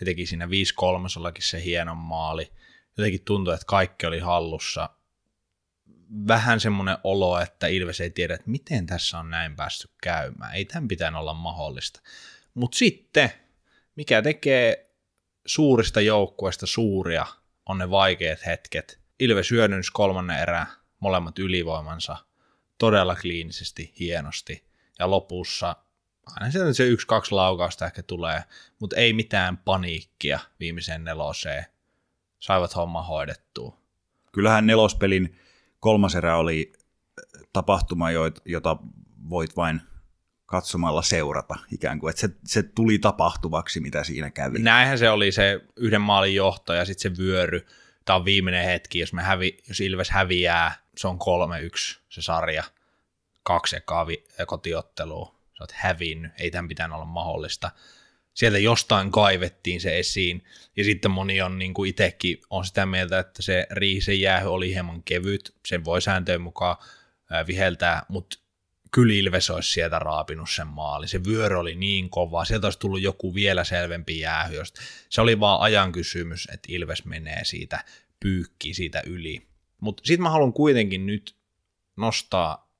[0.00, 1.08] He teki siinä 5 3
[1.38, 2.52] se hienon maali.
[2.98, 4.90] Jotenkin tuntui, että kaikki oli hallussa.
[6.28, 10.54] Vähän semmoinen olo, että Ilves ei tiedä, että miten tässä on näin päästy käymään.
[10.54, 12.00] Ei tämän pitänyt olla mahdollista.
[12.54, 13.32] Mutta sitten,
[13.96, 14.90] mikä tekee
[15.46, 17.26] suurista joukkueista suuria,
[17.66, 19.00] on ne vaikeat hetket.
[19.20, 20.66] Ilves hyödynsi kolmannen erää
[21.00, 22.16] molemmat ylivoimansa
[22.78, 24.64] todella kliinisesti, hienosti
[24.98, 25.76] ja lopussa
[26.26, 28.44] aina sieltä se yksi-kaksi laukausta ehkä tulee,
[28.78, 31.64] mutta ei mitään paniikkia viimeiseen neloseen.
[32.38, 33.78] Saivat homma hoidettua.
[34.32, 35.38] Kyllähän nelospelin
[35.80, 36.72] kolmas erä oli
[37.52, 38.06] tapahtuma,
[38.44, 38.76] jota
[39.30, 39.80] voit vain
[40.46, 44.58] katsomalla seurata ikään kuin, että se, se tuli tapahtuvaksi, mitä siinä kävi.
[44.58, 47.66] Näinhän se oli se yhden maalin johto ja sitten se vyöry.
[48.04, 52.64] Tämä on viimeinen hetki, jos, me hävi, jos Ilves häviää, se on 3-1 se sarja–
[53.44, 54.06] kaksi ekaa
[54.46, 57.70] kotiottelua, sä oot hävinnyt, ei tämän pitänyt olla mahdollista.
[58.34, 60.44] Sieltä jostain kaivettiin se esiin,
[60.76, 64.74] ja sitten moni on niin kuin itsekin on sitä mieltä, että se riisen jäähy oli
[64.74, 66.76] hieman kevyt, sen voi sääntöjen mukaan
[67.46, 68.38] viheltää, mutta
[68.90, 71.08] kyllä Ilves olisi sieltä raapinut sen maali.
[71.08, 74.56] Se vyöry oli niin kova, sieltä olisi tullut joku vielä selvempi jäähy.
[75.08, 77.84] Se oli vaan ajan kysymys, että Ilves menee siitä
[78.20, 79.53] pyykki siitä yli.
[79.80, 81.36] Mutta sitten mä haluan kuitenkin nyt
[81.96, 82.70] nostaa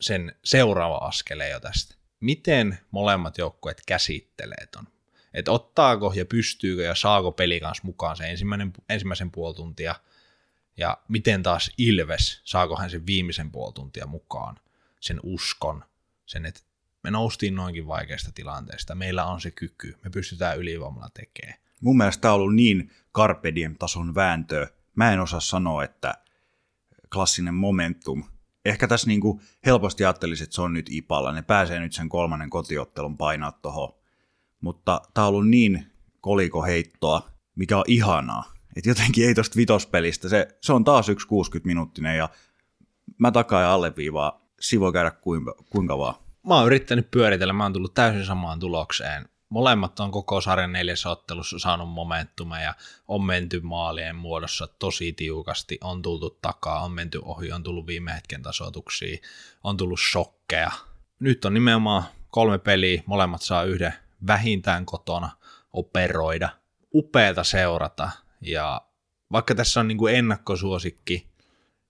[0.00, 1.94] sen seuraava askeleen jo tästä.
[2.20, 4.84] Miten molemmat joukkueet käsittelee ton?
[5.34, 9.94] Että ottaako ja pystyykö ja saako peli kanssa mukaan se ensimmäinen, ensimmäisen puoli tuntia,
[10.76, 14.56] ja miten taas Ilves, saako hän sen viimeisen puoli tuntia mukaan,
[15.00, 15.84] sen uskon,
[16.26, 16.60] sen, että
[17.02, 21.60] me noustiin noinkin vaikeasta tilanteesta, meillä on se kyky, me pystytään ylivoimalla tekemään.
[21.80, 26.14] Mun mielestä tämä on ollut niin Carpe tason vääntöä, mä en osaa sanoa, että
[27.14, 28.24] klassinen momentum
[28.64, 31.32] ehkä tässä niin kuin helposti ajattelisin, että se on nyt Ipalla.
[31.32, 33.94] Ne pääsee nyt sen kolmannen kotiottelun painaa tuohon.
[34.60, 35.86] Mutta tämä on ollut niin
[36.20, 38.52] kolikoheittoa, mikä on ihanaa.
[38.76, 40.28] Että jotenkin ei tosta vitospelistä.
[40.28, 42.28] Se, se on taas yksi 60 minuuttinen ja
[43.18, 44.40] mä takaa ja alleviivaa.
[44.60, 46.14] Si voi käydä kuinka, kuinka vaan.
[46.46, 51.10] Mä oon yrittänyt pyöritellä, mä oon tullut täysin samaan tulokseen molemmat on koko sarjan neljässä
[51.10, 52.74] ottelussa saanut momentumeja, ja
[53.08, 58.14] on menty maalien muodossa tosi tiukasti, on tultu takaa, on menty ohi, on tullut viime
[58.14, 59.18] hetken tasoituksia,
[59.64, 60.70] on tullut shokkeja.
[61.20, 63.94] Nyt on nimenomaan kolme peliä, molemmat saa yhden
[64.26, 65.30] vähintään kotona
[65.72, 66.48] operoida.
[66.94, 68.10] Upeeta seurata,
[68.40, 68.82] ja
[69.32, 71.26] vaikka tässä on niin kuin ennakkosuosikki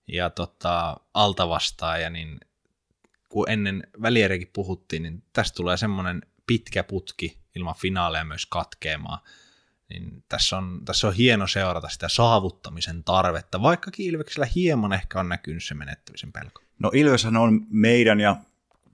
[0.09, 2.41] ja tota, altavastaaja, niin
[3.29, 9.19] kun ennen välierikin puhuttiin, niin tästä tulee semmoinen pitkä putki, ilman finaaleja myös katkeamaan.
[9.91, 15.29] Niin tässä, on, tässä on hieno seurata sitä saavuttamisen tarvetta, vaikkakin Ilveksellä hieman ehkä on
[15.29, 16.63] näkynyt se menettämisen pelko.
[16.79, 18.37] No Ilveshän on meidän ja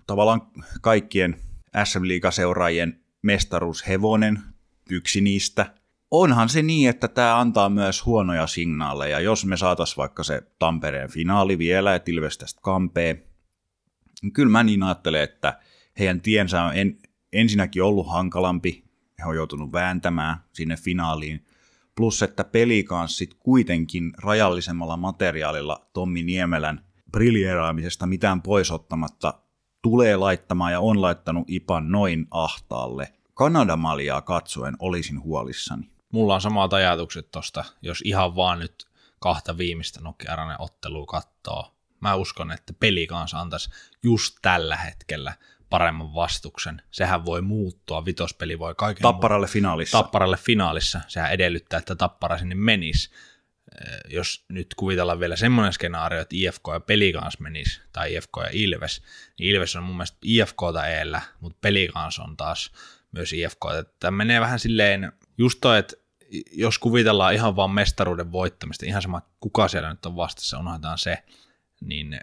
[0.06, 0.42] tavallaan
[0.80, 1.36] kaikkien
[1.84, 4.38] SM Liiga-seuraajien mestaruushevonen,
[4.90, 5.74] yksi niistä.
[6.10, 9.20] Onhan se niin, että tämä antaa myös huonoja signaaleja.
[9.20, 13.26] Jos me saatas vaikka se Tampereen finaali vielä, että Ilves tästä kampee,
[14.22, 15.58] niin kyllä mä niin ajattelen, että
[15.98, 16.98] heidän tiensä on en,
[17.37, 18.85] ensinnäkin ollut hankalampi,
[19.18, 21.46] he on joutunut vääntämään sinne finaaliin,
[21.94, 29.35] plus että peli kanssa sit kuitenkin rajallisemmalla materiaalilla Tommi Niemelän briljeeraamisesta mitään pois ottamatta
[29.83, 33.12] tulee laittamaan ja on laittanut IPAN noin ahtaalle.
[33.35, 35.90] Kanadamaliaa katsoen olisin huolissani.
[36.12, 38.87] Mulla on samat ajatukset tosta, jos ihan vaan nyt
[39.20, 41.75] kahta viimeistä Nokia ottelua kattoo.
[42.01, 43.70] Mä uskon, että peli kanssa antaisi
[44.03, 45.35] just tällä hetkellä
[45.70, 46.83] paremman vastuksen.
[46.90, 49.98] Sehän voi muuttua, vitospeli voi kaiken Tapparalle finaalissa.
[49.98, 51.00] Tapparalle finaalissa.
[51.09, 53.11] Sehän edellyttää, että Tappara sinne menisi.
[53.81, 58.48] Eh, jos nyt kuvitellaan vielä semmoinen skenaario, että IFK ja Pelikans menisi, tai IFK ja
[58.52, 59.02] Ilves,
[59.38, 62.72] niin Ilves on mun mielestä IFKta eellä, mutta Pelikans on taas
[63.12, 63.61] myös IFK.
[64.00, 65.96] Tämä menee vähän silleen, just toi, että
[66.52, 71.22] jos kuvitellaan ihan vaan mestaruuden voittamista, ihan sama kuka siellä nyt on vastassa, unohdetaan se,
[71.81, 72.20] niin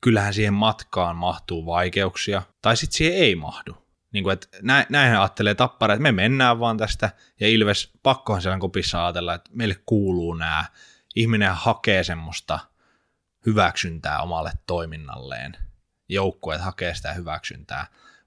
[0.00, 3.76] kyllähän siihen matkaan mahtuu vaikeuksia, tai sitten siihen ei mahdu.
[4.12, 8.42] Niin kuin, että näin, näinhän ajattelee tappara, että me mennään vaan tästä, ja Ilves, pakkohan
[8.42, 10.64] siellä kopissa ajatella, että meille kuuluu nämä.
[11.14, 12.58] Ihminen hakee semmoista
[13.46, 15.56] hyväksyntää omalle toiminnalleen.
[16.08, 17.86] Joukkueet hakee sitä hyväksyntää.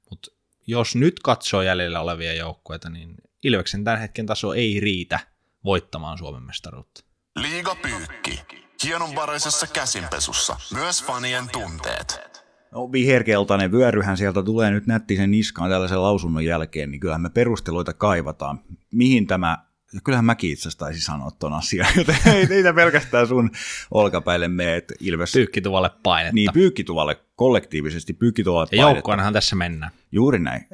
[0.09, 0.31] Mutta
[0.67, 5.19] jos nyt katsoo jäljellä olevia joukkueita, niin Ilveksen tämän hetken taso ei riitä
[5.63, 7.03] voittamaan Suomen mestaruutta.
[7.35, 8.66] Liiga Pyykki.
[8.83, 10.57] Hienonvaraisessa käsinpesussa.
[10.73, 12.27] Myös fanien tunteet.
[12.71, 17.93] No, viherkeltainen vyöryhän sieltä tulee nyt nättisen niskaan tällaisen lausunnon jälkeen, niin kyllähän me perusteluita
[17.93, 18.59] kaivataan.
[18.91, 19.57] Mihin tämä,
[20.03, 23.51] kyllähän mäkin itse asiassa taisin sanoa ton asian, joten ei niitä pelkästään sun
[23.91, 25.33] olkapäille mene, että Ilves...
[25.33, 26.35] Pyykkituvalle painetta.
[26.35, 29.91] Niin, pyykkituvalle kollektiivisesti, pyykkituvalle ja joukkoonhan tässä mennään.
[30.11, 30.67] Juuri näin.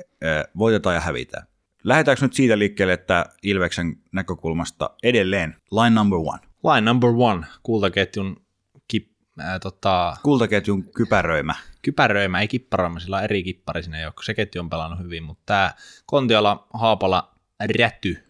[0.58, 1.48] Voitetaan ja hävitään.
[1.84, 6.53] Lähdetäänkö nyt siitä liikkeelle, että Ilveksen näkökulmasta edelleen line number one?
[6.64, 8.46] Line number one, kultaketjun
[8.88, 11.56] kip, äh, tota, Kultaketjun kypäröimä.
[11.82, 14.24] kypäröimä, ei kipparoima, sillä on eri kippari sinne joukko.
[14.24, 15.74] Se ketju on pelannut hyvin, mutta tämä
[16.06, 17.36] Kontiola, Haapala,
[17.80, 18.24] Räty,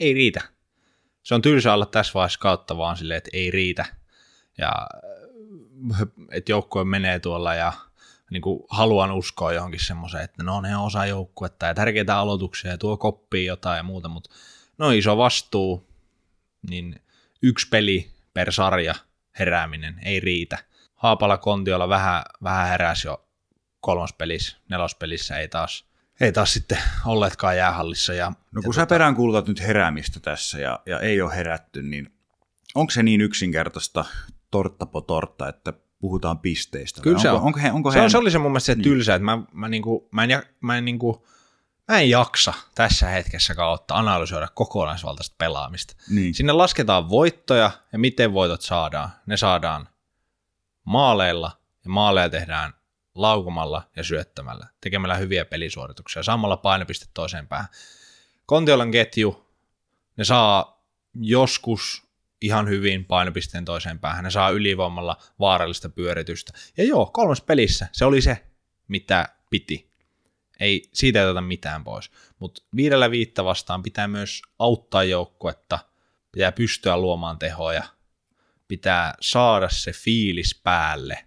[0.00, 0.40] ei riitä.
[1.22, 3.84] Se on tylsä olla tässä vaiheessa kautta vaan silleen, että ei riitä.
[4.58, 4.72] Ja
[6.30, 7.72] että joukkue menee tuolla ja
[8.30, 12.70] niin kuin haluan uskoa johonkin semmoiseen, että no ne on osa joukkuetta ja tärkeitä aloituksia
[12.70, 14.30] ja tuo koppii jotain ja muuta, mutta
[14.78, 15.86] no iso vastuu,
[16.70, 17.00] niin
[17.42, 18.94] yksi peli per sarja
[19.38, 20.58] herääminen ei riitä.
[20.94, 23.26] Haapala Kontiolla vähän, vähän heräsi jo
[23.80, 25.84] kolmospelissä, nelospelissä ei taas,
[26.20, 28.14] ei taas sitten olleetkaan jäähallissa.
[28.14, 32.12] Ja, No kun ja sä peräänkuulutat nyt heräämistä tässä ja, ja ei ole herätty, niin
[32.74, 34.04] onko se niin yksinkertaista
[34.50, 37.02] tortta po tortta, että puhutaan pisteistä?
[37.02, 37.46] Kyllä vai se onko, on.
[37.46, 39.68] Onko, he, onko se, heidän- se oli se mun mielestä se tylsä, että mä, mä,
[39.68, 41.26] niinku, mä, en, mä, en, niinku,
[41.88, 45.96] mä en jaksa tässä hetkessä kautta analysoida kokonaisvaltaista pelaamista.
[46.10, 46.34] Niin.
[46.34, 49.10] Sinne lasketaan voittoja ja miten voitot saadaan.
[49.26, 49.88] Ne saadaan
[50.84, 51.50] maaleilla
[51.84, 52.74] ja maaleja tehdään
[53.14, 57.68] laukomalla ja syöttämällä, tekemällä hyviä pelisuorituksia, saamalla painopiste toiseen päähän.
[58.46, 59.46] Kontiolan ketju,
[60.16, 62.06] ne saa joskus
[62.40, 66.52] ihan hyvin painopisteen toiseen päähän, ne saa ylivoimalla vaarallista pyöritystä.
[66.76, 68.46] Ja joo, kolmas pelissä se oli se,
[68.88, 69.85] mitä piti.
[70.60, 72.10] Ei, siitä ei oteta mitään pois.
[72.38, 75.78] Mutta viidellä viittä vastaan pitää myös auttaa joukkuetta,
[76.32, 77.82] pitää pystyä luomaan tehoja,
[78.68, 81.24] pitää saada se fiilis päälle,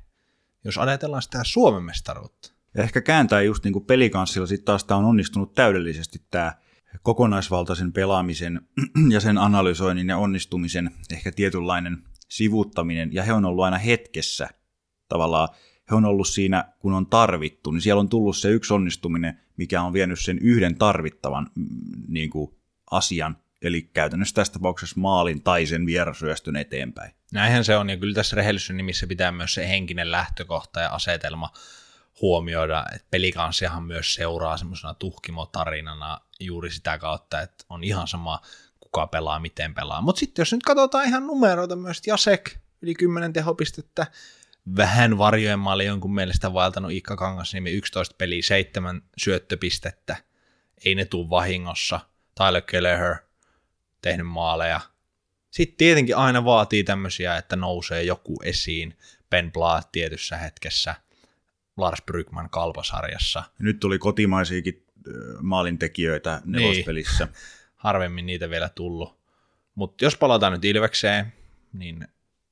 [0.64, 2.52] jos ajatellaan sitä Suomen mestaruutta.
[2.74, 6.54] Ja ehkä kääntää just niin kuin pelikanssilla sitten taas tämä on onnistunut täydellisesti tämä
[7.02, 8.62] kokonaisvaltaisen pelaamisen
[9.14, 11.98] ja sen analysoinnin ja onnistumisen ehkä tietynlainen
[12.30, 14.50] sivuttaminen, ja he on ollut aina hetkessä
[15.08, 15.50] tavallaan,
[15.92, 19.82] he on ollut siinä, kun on tarvittu, niin siellä on tullut se yksi onnistuminen, mikä
[19.82, 21.66] on vienyt sen yhden tarvittavan mm,
[22.08, 22.56] niin kuin,
[22.92, 27.12] asian, eli käytännössä tässä tapauksessa maalin tai sen vierasyöstön eteenpäin.
[27.32, 31.52] Näinhän se on, ja kyllä tässä rehellisyyden nimissä pitää myös se henkinen lähtökohta ja asetelma
[32.22, 38.42] huomioida, että pelikanssiahan myös seuraa semmoisena tuhkimotarinana juuri sitä kautta, että on ihan sama,
[38.80, 40.02] kuka pelaa, miten pelaa.
[40.02, 44.08] Mutta sitten jos nyt katsotaan ihan numeroita myös, Jasek yli 10 tehopistettä,
[44.78, 50.16] vähän varjojen maali jonkun mielestä vaeltanut Iikka Kangasniemi 11 peliä, 7 syöttöpistettä,
[50.86, 52.00] ei ne tuu vahingossa.
[52.38, 53.16] Tyler Kelleher
[54.02, 54.80] tehnyt maaleja.
[55.52, 58.98] Sitten tietenkin aina vaatii tämmöisiä, että nousee joku esiin.
[59.30, 60.96] Ben Blaat tietyssä hetkessä,
[61.78, 63.40] Lars Brygman kalpasarjassa.
[63.40, 64.86] Ja nyt tuli kotimaisiakin
[65.42, 67.28] maalintekijöitä nelospelissä.
[67.76, 69.20] Harvemmin niitä vielä tullut.
[69.76, 71.34] Mutta jos palataan nyt Ilvekseen,
[71.74, 72.08] niin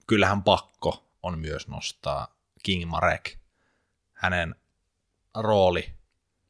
[0.07, 3.37] kyllähän pakko on myös nostaa King Marek.
[4.13, 4.55] Hänen
[5.35, 5.89] rooli,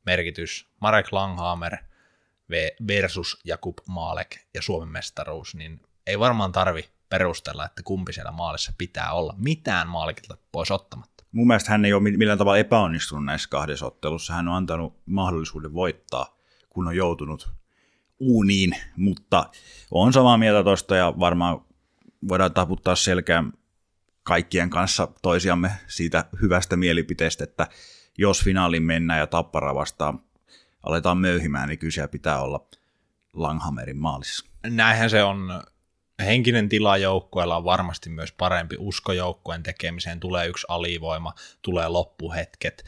[0.06, 1.78] merkitys, Marek Langhammer
[2.88, 8.74] versus Jakub Maalek ja Suomen mestaruus, niin ei varmaan tarvi perustella, että kumpi siellä maalissa
[8.78, 9.34] pitää olla.
[9.38, 11.24] Mitään maalikilta pois ottamatta.
[11.32, 14.34] Mun mielestä hän ei ole millään tavalla epäonnistunut näissä kahdessa ottelussa.
[14.34, 16.38] Hän on antanut mahdollisuuden voittaa,
[16.70, 17.50] kun on joutunut
[18.20, 19.52] uuniin, mutta
[19.92, 21.66] on samaa mieltä tosta ja varmaan
[22.28, 23.54] voidaan taputtaa selkään
[24.28, 27.68] kaikkien kanssa toisiamme siitä hyvästä mielipiteestä, että
[28.18, 30.20] jos finaaliin mennään ja tappara vastaan
[30.84, 32.68] aletaan möyhimään, niin siellä pitää olla
[33.34, 34.46] Langhammerin maalissa.
[34.68, 35.64] Näinhän se on.
[36.26, 38.76] Henkinen tila joukkueella on varmasti myös parempi.
[38.80, 42.86] Usko joukkueen tekemiseen tulee yksi alivoima, tulee loppuhetket.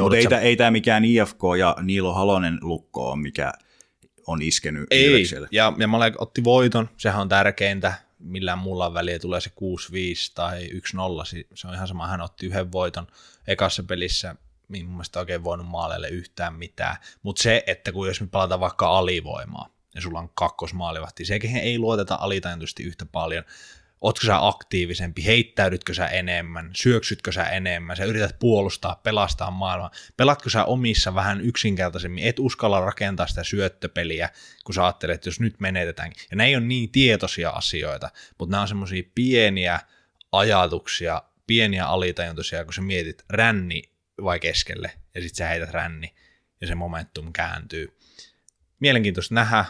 [0.00, 3.52] Mutta ei, sä- ei tämä mikään IFK ja Niilo Halonen lukko on, mikä
[4.26, 5.48] on iskenyt Ei, Ilvekselle.
[5.50, 9.52] ja, ja Malek otti voiton, sehän on tärkeintä, millään muulla väliä, tulee se 6-5
[10.34, 13.06] tai 1-0, si- se on ihan sama, hän otti yhden voiton
[13.46, 14.36] ekassa pelissä,
[14.68, 18.60] mihin mun mielestä oikein voinut maaleille yhtään mitään, mutta se, että kun jos me palataan
[18.60, 23.44] vaikka alivoimaa, ja sulla on kakkosmaalivahti, sekin ei luoteta alitaintuisesti yhtä paljon,
[24.00, 30.50] Ootko sä aktiivisempi, heittäydytkö sä enemmän, syöksytkö sä enemmän, sä yrität puolustaa, pelastaa maailmaa, pelatko
[30.50, 34.28] sä omissa vähän yksinkertaisemmin, et uskalla rakentaa sitä syöttöpeliä,
[34.64, 36.12] kun sä ajattelet, että jos nyt menetetään.
[36.30, 39.80] Ja ne ei ole niin tietoisia asioita, mutta nämä on semmoisia pieniä
[40.32, 43.82] ajatuksia, pieniä alitajuntoisia, kun sä mietit ränni
[44.24, 46.14] vai keskelle, ja sitten sä heität ränni,
[46.60, 47.98] ja se momentum kääntyy.
[48.80, 49.64] Mielenkiintoista nähdä,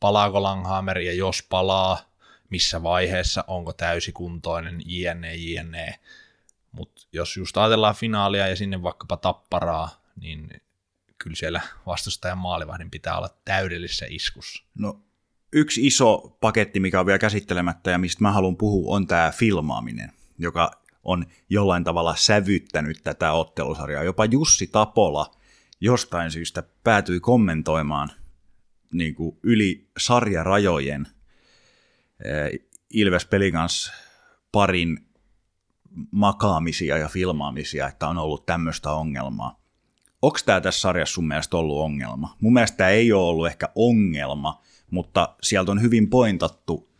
[0.00, 2.13] palaako Langhammer, ja jos palaa,
[2.50, 5.98] missä vaiheessa, onko täysikuntoinen, jne, jne.
[6.72, 10.50] Mutta jos just ajatellaan finaalia ja sinne vaikkapa tapparaa, niin
[11.18, 14.64] kyllä siellä vastustajan maalivahdin pitää olla täydellisessä iskussa.
[14.78, 15.00] No,
[15.52, 20.12] yksi iso paketti, mikä on vielä käsittelemättä ja mistä mä haluan puhua, on tämä filmaaminen,
[20.38, 20.70] joka
[21.04, 24.04] on jollain tavalla sävyttänyt tätä ottelusarjaa.
[24.04, 25.30] Jopa Jussi Tapola
[25.80, 28.10] jostain syystä päätyi kommentoimaan
[28.92, 31.06] niin kuin yli sarjarajojen
[32.24, 32.50] Eh,
[32.90, 33.92] Ilves Pelikans
[34.52, 34.98] parin
[36.10, 39.64] makaamisia ja filmaamisia, että on ollut tämmöistä ongelmaa.
[40.22, 42.36] Onko tämä tässä sarjassa sun mielestä ollut ongelma?
[42.40, 46.94] Mun mielestä tämä ei ole ollut ehkä ongelma, mutta sieltä on hyvin pointattu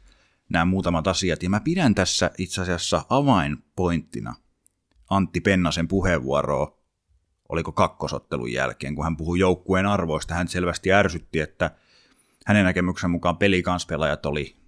[0.48, 1.42] nämä muutamat asiat.
[1.42, 4.34] Ja mä pidän tässä itse asiassa avainpointtina
[5.10, 6.78] Antti Pennasen puheenvuoroa,
[7.48, 10.34] oliko kakkosottelun jälkeen, kun hän puhui joukkueen arvoista.
[10.34, 11.70] Hän selvästi ärsytti, että
[12.46, 14.63] hänen näkemyksen mukaan pelikanspelaajat oli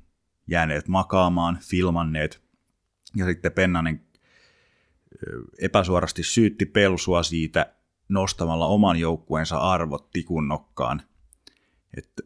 [0.46, 2.42] jääneet makaamaan, filmanneet,
[3.16, 4.06] ja sitten Pennanen
[5.58, 7.72] epäsuorasti syytti Pelsua siitä
[8.08, 11.02] nostamalla oman joukkueensa arvot tikunnokkaan.
[11.96, 12.22] että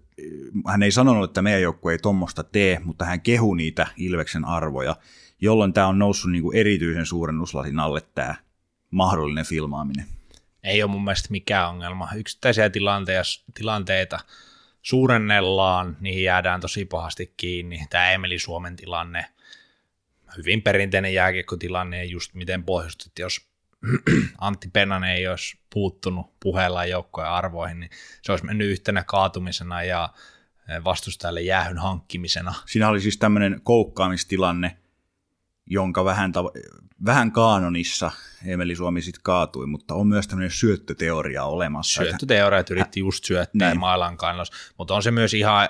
[0.66, 4.96] hän ei sanonut, että meidän joukkue ei tuommoista tee, mutta hän kehu niitä Ilveksen arvoja,
[5.40, 8.34] jolloin tämä on noussut niin kuin erityisen suuren uslasin alle tämä
[8.90, 10.06] mahdollinen filmaaminen.
[10.62, 12.08] Ei ole mun mielestä mikään ongelma.
[12.16, 12.70] Yksittäisiä
[13.54, 14.18] tilanteita
[14.82, 17.86] suurennellaan, niihin jäädään tosi pahasti kiinni.
[17.90, 19.26] Tämä Emeli Suomen tilanne,
[20.36, 23.50] hyvin perinteinen jääkiekkotilanne ja just miten pohjustit, jos
[24.38, 27.90] Antti Pennanen ei olisi puuttunut puheella joukkojen arvoihin, niin
[28.22, 30.08] se olisi mennyt yhtenä kaatumisena ja
[30.84, 32.54] vastustajalle jäähyn hankkimisena.
[32.66, 34.76] Siinä oli siis tämmöinen koukkaamistilanne,
[35.70, 38.10] jonka vähän, tav- vähän kaanonissa
[38.46, 42.02] Emeli Suomi sitten kaatui, mutta on myös tämmöinen syöttöteoria olemassa.
[42.02, 43.80] Syöttöteoria, että yritti just syöttää niin.
[43.80, 45.68] mailan kannalta, mutta on se myös ihan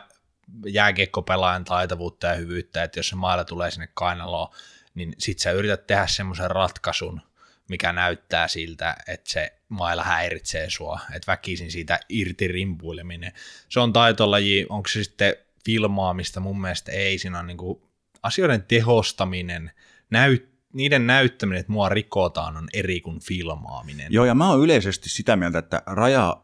[0.67, 4.49] jääkiekkopelaajan taitavuutta ja hyvyyttä, että jos se mailla tulee sinne kainaloon,
[4.95, 7.21] niin sit sä yrität tehdä semmoisen ratkaisun,
[7.69, 13.33] mikä näyttää siltä, että se mailla häiritsee sua, että väkisin siitä irti rimpuileminen.
[13.69, 15.35] Se on taitolaji, onko se sitten
[15.65, 17.83] filmaamista, mun mielestä ei, siinä on niin kuin
[18.23, 19.71] asioiden tehostaminen,
[20.11, 24.13] näyt, niiden näyttäminen, että mua rikotaan, on eri kuin filmaaminen.
[24.13, 26.43] Joo, ja mä oon yleisesti sitä mieltä, että raja,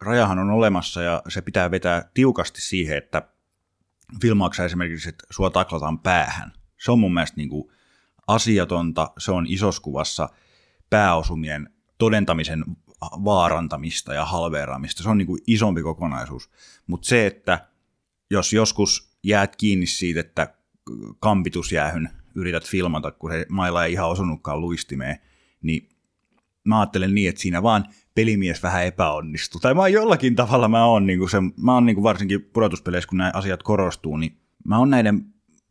[0.00, 3.22] rajahan on olemassa ja se pitää vetää tiukasti siihen, että
[4.22, 6.52] filmaaksa esimerkiksi, että sua taklataan päähän.
[6.84, 7.72] Se on mun mielestä niin kuin
[8.26, 10.28] asiatonta, se on isoskuvassa
[10.90, 12.64] pääosumien todentamisen
[13.02, 15.02] vaarantamista ja halveeraamista.
[15.02, 16.50] Se on niin kuin isompi kokonaisuus.
[16.86, 17.66] Mutta se, että
[18.30, 20.54] jos joskus jäät kiinni siitä, että
[21.20, 25.18] kampitusjäähyn yrität filmata, kun se mailla ei ihan osunutkaan luistimeen,
[25.62, 25.88] niin
[26.64, 29.60] mä ajattelen niin, että siinä vaan pelimies vähän epäonnistuu.
[29.60, 33.30] Tai mä jollakin tavalla mä oon, niin se, mä oon niin varsinkin pudotuspeleissä, kun nämä
[33.34, 35.24] asiat korostuu, niin mä oon näiden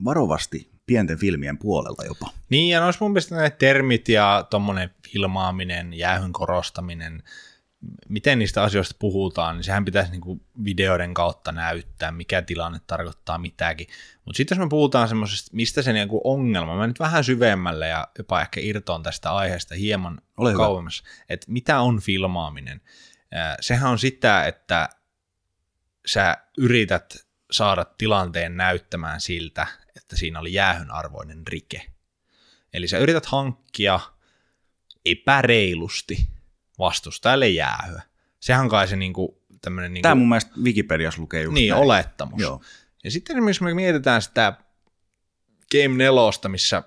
[0.03, 2.29] varovasti pienten filmien puolelta jopa.
[2.49, 7.23] Niin, ja noissa mun mielestä ne termit ja tuommoinen filmaaminen, jäähyn korostaminen,
[8.09, 13.37] miten niistä asioista puhutaan, niin sehän pitäisi niin kuin videoiden kautta näyttää, mikä tilanne tarkoittaa
[13.37, 13.87] mitäkin.
[14.25, 17.87] Mutta sitten jos me puhutaan semmoisesta, mistä se niin kuin ongelma, mä nyt vähän syvemmälle
[17.87, 22.81] ja jopa ehkä irtoon tästä aiheesta hieman Ole kauemmas, että mitä on filmaaminen.
[23.61, 24.89] Sehän on sitä, että
[26.05, 29.67] sä yrität saada tilanteen näyttämään siltä,
[29.97, 31.81] että siinä oli jäähyn arvoinen rike.
[32.73, 33.99] Eli sä yrität hankkia
[35.05, 36.27] epäreilusti
[36.81, 38.01] vastustajalle jäähyä.
[38.39, 39.93] Sehän kai se niinku, tämmöinen...
[39.93, 41.83] Niinku, Tämä mun mielestä Wikipediassa lukee just Niin, näin.
[41.83, 42.41] olettamus.
[42.41, 42.61] Joo.
[43.03, 44.53] Ja sitten esimerkiksi me mietitään sitä
[45.71, 46.83] Game 4, missä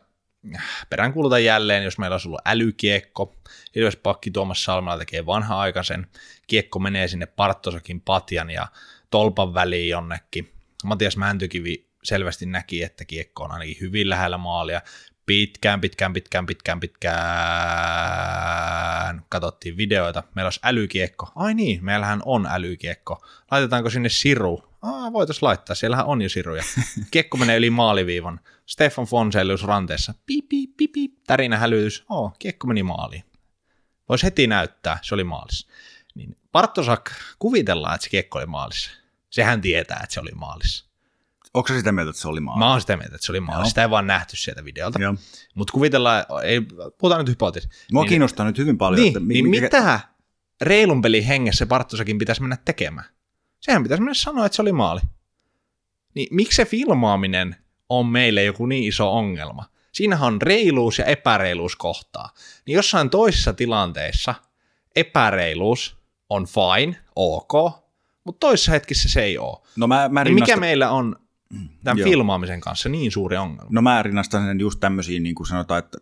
[0.91, 3.35] peräänkuulutan jälleen, jos meillä olisi ollut älykiekko,
[3.77, 6.07] Ilves pakki Tuomas Salmela tekee vanha-aikaisen,
[6.47, 8.67] kiekko menee sinne Parttosakin patjan ja
[9.11, 10.53] tolpan väliin jonnekin.
[10.85, 14.81] Matias Mäntykivi selvästi näki, että kiekko on ainakin hyvin lähellä maalia,
[15.27, 17.15] pitkään, pitkään, pitkään, pitkään, pitkään
[19.29, 20.23] katsottiin videoita.
[20.35, 21.33] Meillä olisi älykiekko.
[21.35, 23.25] Ai niin, meillähän on älykiekko.
[23.51, 24.65] Laitetaanko sinne siru?
[24.83, 26.63] Ah, voitaisiin laittaa, siellähän on jo siruja.
[27.11, 28.41] Kiekko menee yli maaliviivan.
[28.67, 30.15] Stefan Fonselius ranteessa.
[30.27, 31.15] Piip, piip.
[31.27, 32.05] Tärinä hälytys.
[32.09, 33.25] Oh, kiekko meni maaliin.
[34.09, 35.69] Voisi heti näyttää, se oli maalissa.
[36.15, 38.91] Niin Bartosak kuvitellaan, että se kiekko oli maalissa.
[39.31, 40.84] Sehän tietää, että se oli maalissa.
[41.55, 42.59] Onko se sitä mieltä, että se oli maali?
[42.59, 43.61] Mä oon sitä mieltä, että se oli maali.
[43.63, 43.69] Joo.
[43.69, 44.99] Sitä ei vaan nähty sieltä videolta.
[45.55, 46.61] Mutta kuvitellaan, ei,
[46.99, 47.69] puhutaan nyt hypoteesi.
[47.93, 49.01] Mua niin, kiinnostaa nyt hyvin paljon.
[49.01, 50.01] niin, että mi- niin mikä- mitä
[50.61, 53.07] reilun pelin hengessä Bartosakin pitäisi mennä tekemään?
[53.61, 55.01] Sehän pitäisi mennä sanoa, että se oli maali.
[56.15, 57.57] Niin miksi se filmaaminen
[57.89, 59.65] on meille joku niin iso ongelma?
[59.93, 62.31] Siinähän on reiluus ja epäreiluus kohtaa.
[62.67, 64.35] Niin jossain toisissa tilanteissa
[64.97, 65.97] epäreiluus
[66.31, 67.53] on fine, ok,
[68.25, 69.59] mutta toisessa hetkissä se ei ole.
[69.77, 71.17] No mä, mä Niin mikä meillä on
[71.85, 72.09] tämän Joo.
[72.09, 73.71] filmaamisen kanssa niin suuri ongelma?
[73.71, 75.99] No mä rinnastan sen just tämmöisiin, niin kuin sanotaan, että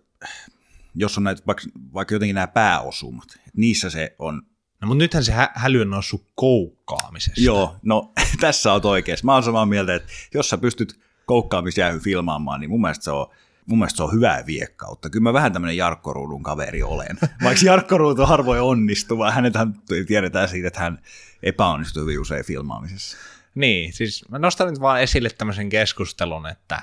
[0.94, 1.62] jos on näitä, vaikka,
[1.94, 4.42] vaikka jotenkin nämä pääosumat, että niissä se on,
[4.80, 7.40] No mutta nythän se hä- häly on noussut koukkaamisesta.
[7.40, 9.24] joo, no tässä on oikeassa.
[9.26, 13.26] Mä oon samaa mieltä, että jos sä pystyt koukkaamisjäähy filmaamaan, niin mun mielestä se on,
[13.66, 15.10] mun mielestä se on hyvää viekkautta.
[15.10, 17.18] Kyllä mä vähän tämmöinen Jarkko Ruudun kaveri olen.
[17.44, 19.74] Vaikka Jarkko Ruutu harvoin onnistuu, vaan hänethän
[20.06, 20.98] tiedetään siitä, että hän
[21.42, 23.16] epäonnistuu hyvin usein filmaamisessa.
[23.54, 26.82] Niin, siis mä nostan nyt vaan esille tämmöisen keskustelun, että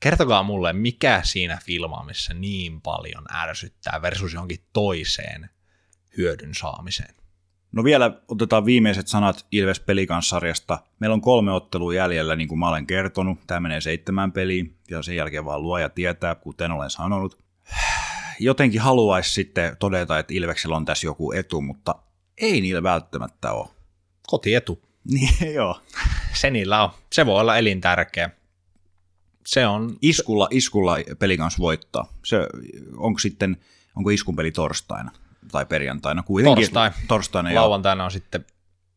[0.00, 5.50] kertokaa mulle, mikä siinä filmaamisessa niin paljon ärsyttää versus johonkin toiseen
[6.16, 7.14] hyödyn saamiseen.
[7.72, 10.78] No vielä otetaan viimeiset sanat Ilves Pelikans-sarjasta.
[11.00, 13.38] Meillä on kolme ottelua jäljellä, niin kuin mä olen kertonut.
[13.46, 17.38] Tämä menee seitsemän peliin, ja sen jälkeen vaan luoja tietää, kuten olen sanonut.
[18.40, 21.94] Jotenkin haluaisi sitten todeta, että Ilveksellä on tässä joku etu, mutta
[22.38, 23.68] ei niillä välttämättä ole.
[24.26, 24.87] Kotietu.
[25.10, 25.82] Niin, joo.
[26.34, 26.90] Se niillä on.
[27.12, 28.30] Se voi olla elintärkeä.
[29.46, 32.12] Se on Iskulla, iskulla Pelikans voittaa.
[32.24, 32.36] Se,
[32.96, 33.56] onko sitten,
[33.96, 35.10] onko iskun peli torstaina
[35.52, 36.22] tai perjantaina?
[36.22, 36.90] Kuitenkin, Torstai.
[37.08, 38.46] Torstaina, lauantaina on sitten,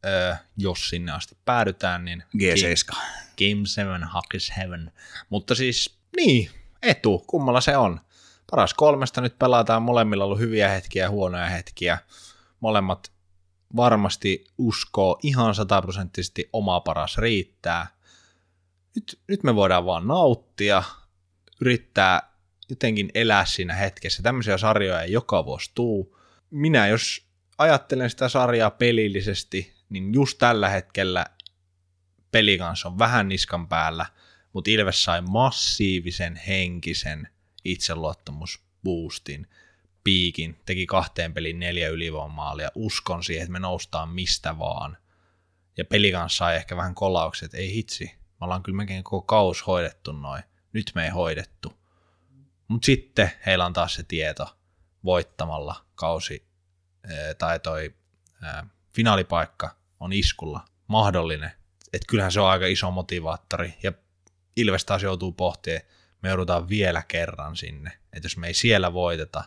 [0.05, 2.95] ö, jos sinne asti päädytään, niin G7.
[3.37, 4.91] Game 7 Hockey's Heaven.
[5.29, 6.49] Mutta siis, niin,
[6.81, 7.99] etu, kummalla se on.
[8.51, 11.97] Paras kolmesta nyt pelataan, molemmilla on ollut hyviä hetkiä ja huonoja hetkiä.
[12.59, 13.11] Molemmat
[13.75, 17.87] varmasti uskoo ihan sataprosenttisesti oma paras riittää.
[18.95, 20.83] Nyt, nyt me voidaan vaan nauttia,
[21.61, 22.31] yrittää
[22.69, 24.23] jotenkin elää siinä hetkessä.
[24.23, 26.17] Tämmöisiä sarjoja ei joka vuosi tuu.
[26.49, 27.25] Minä jos
[27.57, 31.25] ajattelen sitä sarjaa pelillisesti, niin just tällä hetkellä
[32.31, 34.05] peli kanssa on vähän niskan päällä,
[34.53, 37.27] mutta Ilves sai massiivisen henkisen
[37.65, 39.47] itseluottamusboostin,
[40.03, 44.97] piikin, teki kahteen pelin neljä ylivoimaalia, uskon siihen, että me noustaan mistä vaan.
[45.77, 49.21] Ja peli kanssa sai ehkä vähän kolaukset, että ei hitsi, me ollaan kyllä melkein koko
[49.21, 50.43] kaus hoidettu noin,
[50.73, 51.73] nyt me ei hoidettu.
[52.67, 54.57] Mutta sitten heillä on taas se tieto
[55.03, 56.47] voittamalla kausi
[57.03, 57.95] ää, tai toi
[58.41, 61.51] ää, finaalipaikka on iskulla mahdollinen.
[61.93, 63.93] Että kyllähän se on aika iso motivaattori ja
[64.55, 65.81] Ilves taas joutuu pohtimaan,
[66.21, 67.91] me joudutaan vielä kerran sinne.
[68.13, 69.43] Että jos me ei siellä voiteta,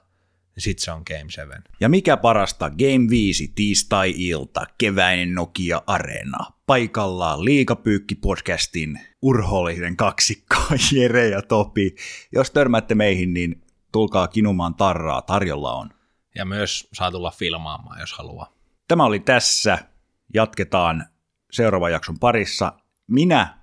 [0.61, 1.63] sitten se on Game 7.
[1.81, 6.39] Ja mikä parasta, Game 5 tiistai-ilta, keväinen Nokia Arena.
[6.67, 10.57] Paikallaan Liikapyykki-podcastin urhoollinen kaksikko,
[10.97, 11.95] Jere ja Topi.
[12.33, 15.91] Jos törmäätte meihin, niin tulkaa kinumaan tarraa, tarjolla on.
[16.35, 18.55] Ja myös saa tulla filmaamaan, jos haluaa.
[18.89, 19.79] Tämä oli tässä.
[20.35, 21.07] Jatketaan
[21.53, 22.73] seuraavan jakson parissa.
[23.07, 23.59] Minä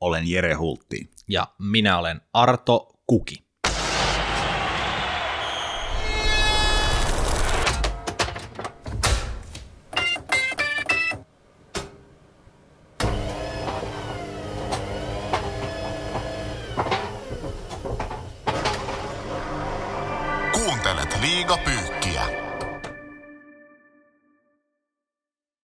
[0.00, 1.10] olen Jere Hultti.
[1.28, 3.44] Ja minä olen Arto Kuki.